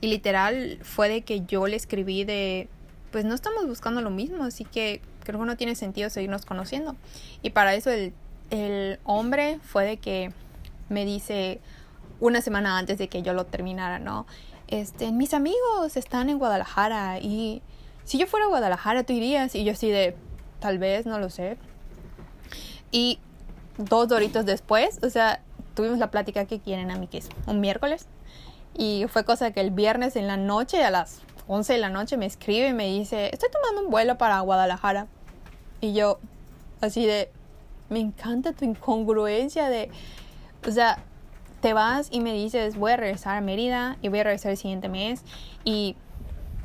[0.00, 2.68] Y literal fue de que yo le escribí de,
[3.10, 6.94] pues no estamos buscando lo mismo, así que creo que no tiene sentido seguirnos conociendo.
[7.42, 8.14] Y para eso el,
[8.50, 10.30] el hombre fue de que
[10.88, 11.60] me dice
[12.20, 14.26] una semana antes de que yo lo terminara, ¿no?
[14.68, 17.62] Este, mis amigos están en Guadalajara y
[18.04, 19.54] si yo fuera a Guadalajara, tú irías.
[19.54, 20.16] Y yo así de,
[20.60, 21.58] tal vez, no lo sé.
[22.90, 23.18] Y
[23.78, 25.42] dos doritos después, o sea,
[25.74, 27.00] tuvimos la plática que quieren a
[27.46, 28.06] un miércoles.
[28.78, 32.16] Y fue cosa que el viernes en la noche, a las 11 de la noche,
[32.16, 35.08] me escribe y me dice, estoy tomando un vuelo para Guadalajara.
[35.80, 36.18] Y yo,
[36.80, 37.30] así de,
[37.88, 39.90] me encanta tu incongruencia de,
[40.66, 40.98] o sea,
[41.66, 44.56] te vas y me dices, voy a regresar a Mérida y voy a regresar el
[44.56, 45.24] siguiente mes
[45.64, 45.96] y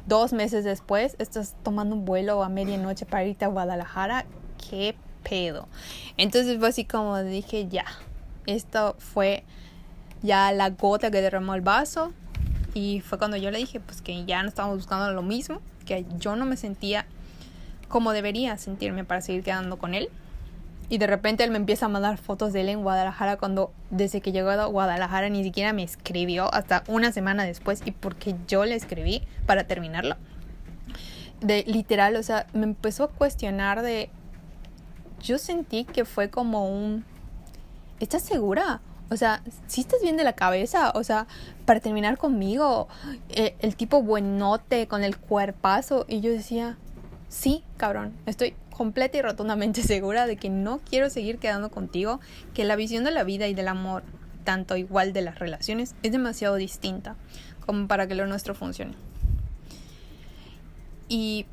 [0.05, 4.27] dos meses después estás tomando un vuelo a medianoche para irte a Guadalajara,
[4.69, 4.93] qué
[5.27, 5.67] pedo.
[6.17, 7.85] Entonces fue así como dije, ya,
[8.45, 9.43] esto fue
[10.21, 12.13] ya la gota que derramó el vaso
[12.75, 16.05] y fue cuando yo le dije pues que ya no estábamos buscando lo mismo, que
[16.19, 17.07] yo no me sentía
[17.87, 20.09] como debería sentirme para seguir quedando con él
[20.91, 24.19] y de repente él me empieza a mandar fotos de él en Guadalajara cuando desde
[24.19, 28.65] que llegó a Guadalajara ni siquiera me escribió hasta una semana después y porque yo
[28.65, 30.17] le escribí para terminarlo.
[31.39, 34.09] De literal, o sea, me empezó a cuestionar de
[35.23, 37.05] yo sentí que fue como un
[38.01, 38.81] ¿Estás segura?
[39.09, 41.25] O sea, si estás bien de la cabeza, o sea,
[41.65, 42.89] para terminar conmigo,
[43.29, 46.77] eh, el tipo buenote con el cuerpazo y yo decía,
[47.29, 52.19] sí, cabrón, estoy completa y rotundamente segura de que no quiero seguir quedando contigo,
[52.53, 54.03] que la visión de la vida y del amor,
[54.43, 57.15] tanto igual de las relaciones, es demasiado distinta
[57.65, 58.95] como para que lo nuestro funcione.
[61.07, 61.45] Y,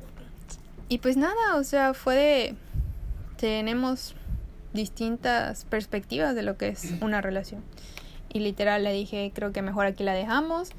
[0.87, 2.55] y pues nada, o sea, fue de...
[3.37, 4.15] Tenemos
[4.73, 7.63] distintas perspectivas de lo que es una relación.
[8.31, 10.69] Y literal le dije, creo que mejor aquí la dejamos.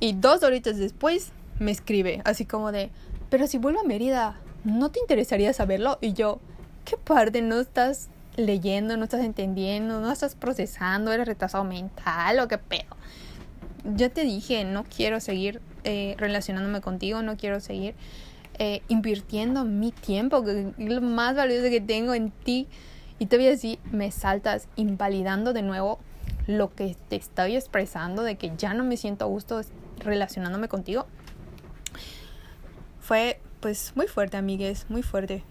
[0.00, 2.90] Y dos horitas después me escribe, así como de,
[3.30, 5.98] pero si vuelvo a Mérida, ¿no te interesaría saberlo?
[6.00, 6.40] Y yo,
[6.84, 12.48] ¿qué parte no estás leyendo, no estás entendiendo, no estás procesando, eres retrasado mental o
[12.48, 12.96] qué pedo?
[13.84, 17.94] Yo te dije, no quiero seguir eh, relacionándome contigo, no quiero seguir
[18.58, 22.66] eh, invirtiendo mi tiempo, que es lo más valioso que tengo en ti,
[23.18, 25.98] y todavía así me saltas invalidando de nuevo
[26.46, 29.60] lo que te estoy expresando de que ya no me siento a gusto
[29.98, 31.06] relacionándome contigo.
[33.00, 35.42] Fue pues muy fuerte, amigues, muy fuerte.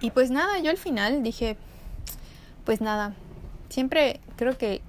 [0.00, 1.56] Y pues nada, yo al final dije,
[2.64, 3.14] pues nada,
[3.68, 4.82] siempre creo que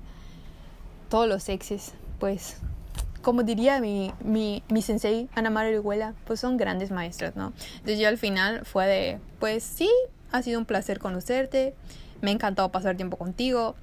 [1.07, 2.57] todos los exes, pues
[3.21, 7.53] como diría mi, mi, mi sensei, Ana María Orihuela, pues son grandes maestras, ¿no?
[7.73, 9.91] Entonces yo al final fue de, pues sí,
[10.31, 11.75] ha sido un placer conocerte,
[12.21, 13.75] me ha encantado pasar tiempo contigo.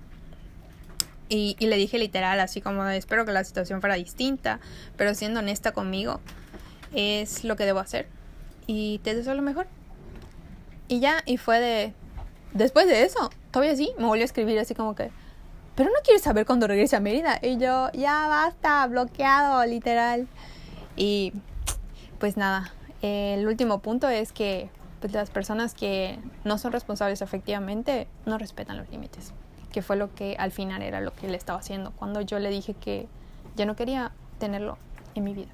[1.29, 4.59] Y, y le dije literal, así como espero que la situación fuera distinta,
[4.97, 6.21] pero siendo honesta conmigo,
[6.93, 8.09] es lo que debo hacer.
[8.67, 9.67] Y te deseo lo mejor.
[10.89, 11.95] Y ya, y fue de...
[12.53, 15.11] Después de eso, todavía sí, me volvió a escribir así como que,
[15.79, 17.39] pero no quieres saber cuándo regrese a Mérida.
[17.41, 20.27] Y yo, ya basta, bloqueado, literal.
[20.97, 21.33] Y
[22.19, 24.71] pues nada, el último punto es que
[25.01, 29.33] pues, las personas que no son responsables efectivamente no respetan los límites.
[29.71, 32.51] Que fue lo que al final era lo que le estaba haciendo cuando yo le
[32.51, 33.07] dije que
[33.55, 34.11] ya no quería
[34.41, 34.79] tenerlo
[35.15, 35.53] en mi vida.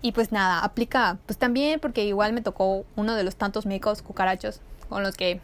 [0.00, 4.02] Y pues nada, aplica, pues también porque igual me tocó uno de los tantos micos
[4.02, 5.40] cucarachos con los que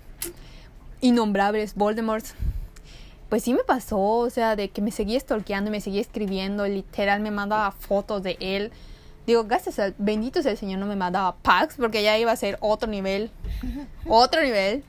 [1.01, 2.25] innombrables Voldemort.
[3.29, 6.67] Pues sí me pasó, o sea, de que me seguía stalkeando y me seguía escribiendo,
[6.67, 8.71] literal me mandaba fotos de él.
[9.27, 12.37] Digo, gracias al bendito sea el Señor no me mandaba packs porque ya iba a
[12.37, 13.31] ser otro nivel,
[14.09, 14.85] otro nivel.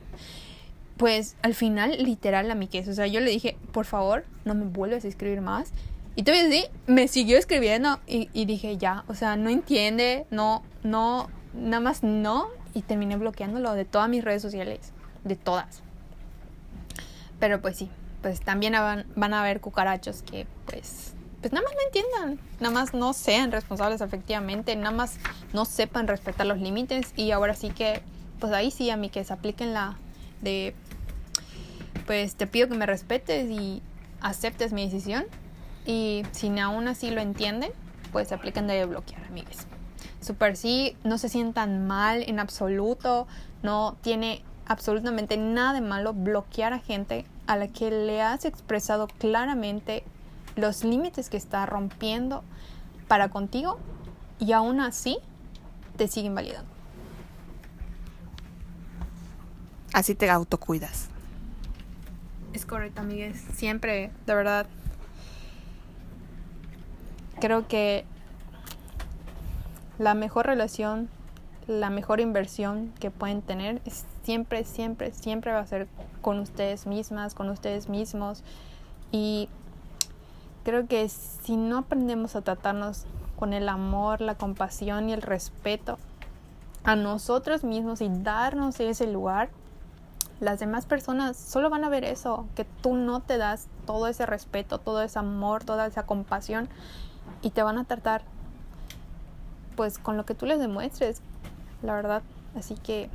[0.96, 2.88] Pues al final, literal, la miquez.
[2.88, 5.72] O sea, yo le dije, por favor, no me vuelvas a escribir más.
[6.16, 10.62] Y todavía sí, me siguió escribiendo y, y dije, ya, o sea, no entiende, no,
[10.82, 12.48] no, nada más no.
[12.74, 14.92] Y terminé bloqueándolo de todas mis redes sociales,
[15.24, 15.82] de todas.
[17.38, 17.90] Pero pues sí,
[18.22, 22.74] pues también van, van a haber cucarachos que pues pues nada más no entiendan, nada
[22.74, 25.18] más no sean responsables efectivamente, nada más
[25.52, 28.02] no sepan respetar los límites y ahora sí que,
[28.40, 29.96] pues ahí sí a mí que se apliquen la
[30.40, 30.74] de,
[32.06, 33.80] pues te pido que me respetes y
[34.20, 35.26] aceptes mi decisión
[35.86, 37.70] y si aún así lo entienden,
[38.12, 39.66] pues apliquen de bloquear, amigues.
[40.20, 43.26] Super sí, no se sientan mal en absoluto,
[43.62, 49.06] no tiene absolutamente nada de malo bloquear a gente a la que le has expresado
[49.06, 50.02] claramente
[50.56, 52.42] los límites que está rompiendo
[53.06, 53.78] para contigo
[54.40, 55.18] y aún así
[55.96, 56.70] te siguen validando.
[59.92, 61.08] Así te autocuidas.
[62.52, 63.42] Es correcto, amigues.
[63.54, 64.66] Siempre, de verdad.
[67.40, 68.04] Creo que
[69.98, 71.08] la mejor relación,
[71.66, 73.80] la mejor inversión que pueden tener
[74.22, 75.88] siempre, siempre, siempre va a ser
[76.22, 78.42] con ustedes mismas, con ustedes mismos.
[79.12, 79.48] Y
[80.64, 83.04] creo que si no aprendemos a tratarnos
[83.36, 85.98] con el amor, la compasión y el respeto
[86.84, 89.50] a nosotros mismos y darnos ese lugar,
[90.40, 94.26] las demás personas solo van a ver eso, que tú no te das todo ese
[94.26, 96.68] respeto, todo ese amor, toda esa compasión
[97.42, 98.22] y te van a tratar
[99.76, 101.20] pues con lo que tú les demuestres,
[101.82, 102.22] la verdad.
[102.56, 103.10] Así que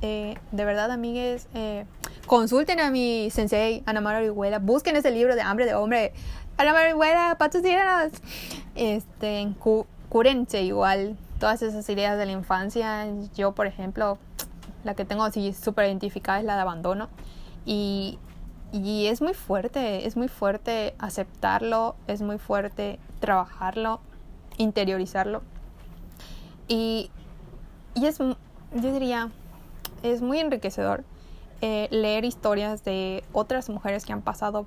[0.00, 1.84] eh, de verdad, amigues, eh,
[2.26, 6.12] consulten a mi sensei, Ana María Orihuela, busquen ese libro de Hambre de Hombre.
[6.56, 8.12] Ana María Orihuela, patrocínanos.
[8.74, 9.48] Este,
[10.08, 13.06] cúrense igual todas esas ideas de la infancia.
[13.36, 14.18] Yo, por ejemplo,
[14.84, 17.08] la que tengo así súper identificada es la de abandono.
[17.64, 18.18] Y,
[18.72, 24.00] y es muy fuerte, es muy fuerte aceptarlo, es muy fuerte trabajarlo,
[24.58, 25.42] interiorizarlo.
[26.68, 27.10] Y,
[27.94, 29.30] y es, yo diría,
[30.02, 31.04] es muy enriquecedor
[31.60, 34.66] eh, leer historias de otras mujeres que han pasado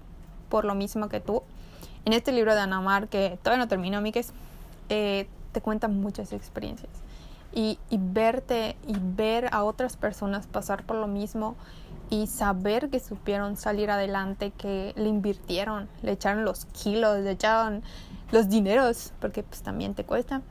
[0.49, 1.43] por lo mismo que tú.
[2.03, 4.33] En este libro de Anamar, que todavía no termino, Miques,
[4.89, 6.91] eh, te cuentan muchas experiencias.
[7.53, 11.55] Y, y, verte y ver a otras personas pasar por lo mismo
[12.11, 17.81] y saber que supieron salir adelante, que le invirtieron, le echaron los kilos, le echaron
[18.31, 20.41] los dineros, porque pues también te cuesta.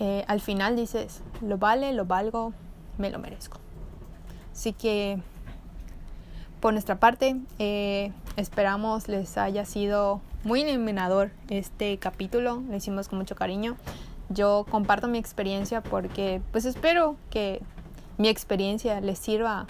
[0.00, 2.54] Eh, al final dices, lo vale, lo valgo,
[2.96, 3.58] me lo merezco.
[4.52, 5.20] Así que
[6.60, 12.62] por nuestra parte, eh, esperamos les haya sido muy iluminador este capítulo.
[12.70, 13.76] Lo hicimos con mucho cariño.
[14.30, 17.60] Yo comparto mi experiencia porque pues espero que
[18.16, 19.66] mi experiencia les sirva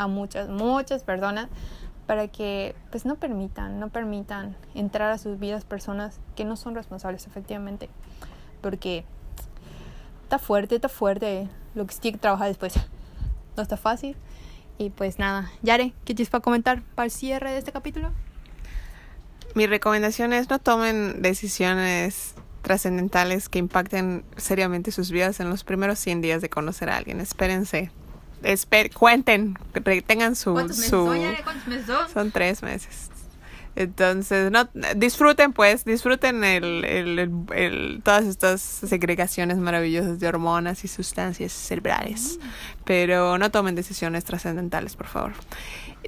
[0.00, 1.48] a muchas, muchas personas
[2.06, 6.74] para que pues no permitan, no permitan entrar a sus vidas personas que no son
[6.74, 7.88] responsables efectivamente.
[8.60, 9.04] Porque
[10.24, 12.74] está fuerte, está fuerte lo que tiene que trabajar después
[13.56, 14.16] no está fácil.
[14.78, 18.10] Y pues nada, Yare, ¿qué tienes para comentar para el cierre de este capítulo?
[19.54, 25.98] mi recomendación es no tomen decisiones trascendentales que impacten seriamente sus vidas en los primeros
[25.98, 27.20] 100 días de conocer a alguien.
[27.20, 27.90] Espérense.
[28.42, 29.56] Esper cuenten,
[30.06, 30.52] tengan su...
[30.52, 31.42] ¿Cuántos meses su son, ya?
[31.44, 32.08] ¿Cuántos meses son?
[32.12, 33.10] son tres meses.
[33.76, 40.84] Entonces, no, disfruten pues, disfruten el, el, el- el- todas estas segregaciones maravillosas de hormonas
[40.84, 42.40] y sustancias cerebrales,
[42.84, 45.32] pero no tomen decisiones trascendentales, por favor.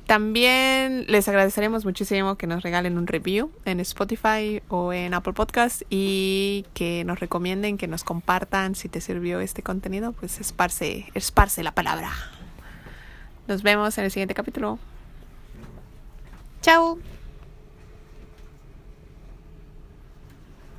[0.07, 5.83] También les agradeceremos muchísimo que nos regalen un review en Spotify o en Apple Podcast
[5.91, 11.63] y que nos recomienden, que nos compartan si te sirvió este contenido, pues esparce, esparce
[11.63, 12.11] la palabra.
[13.49, 14.79] Nos vemos en el siguiente capítulo.
[16.63, 16.99] Chao.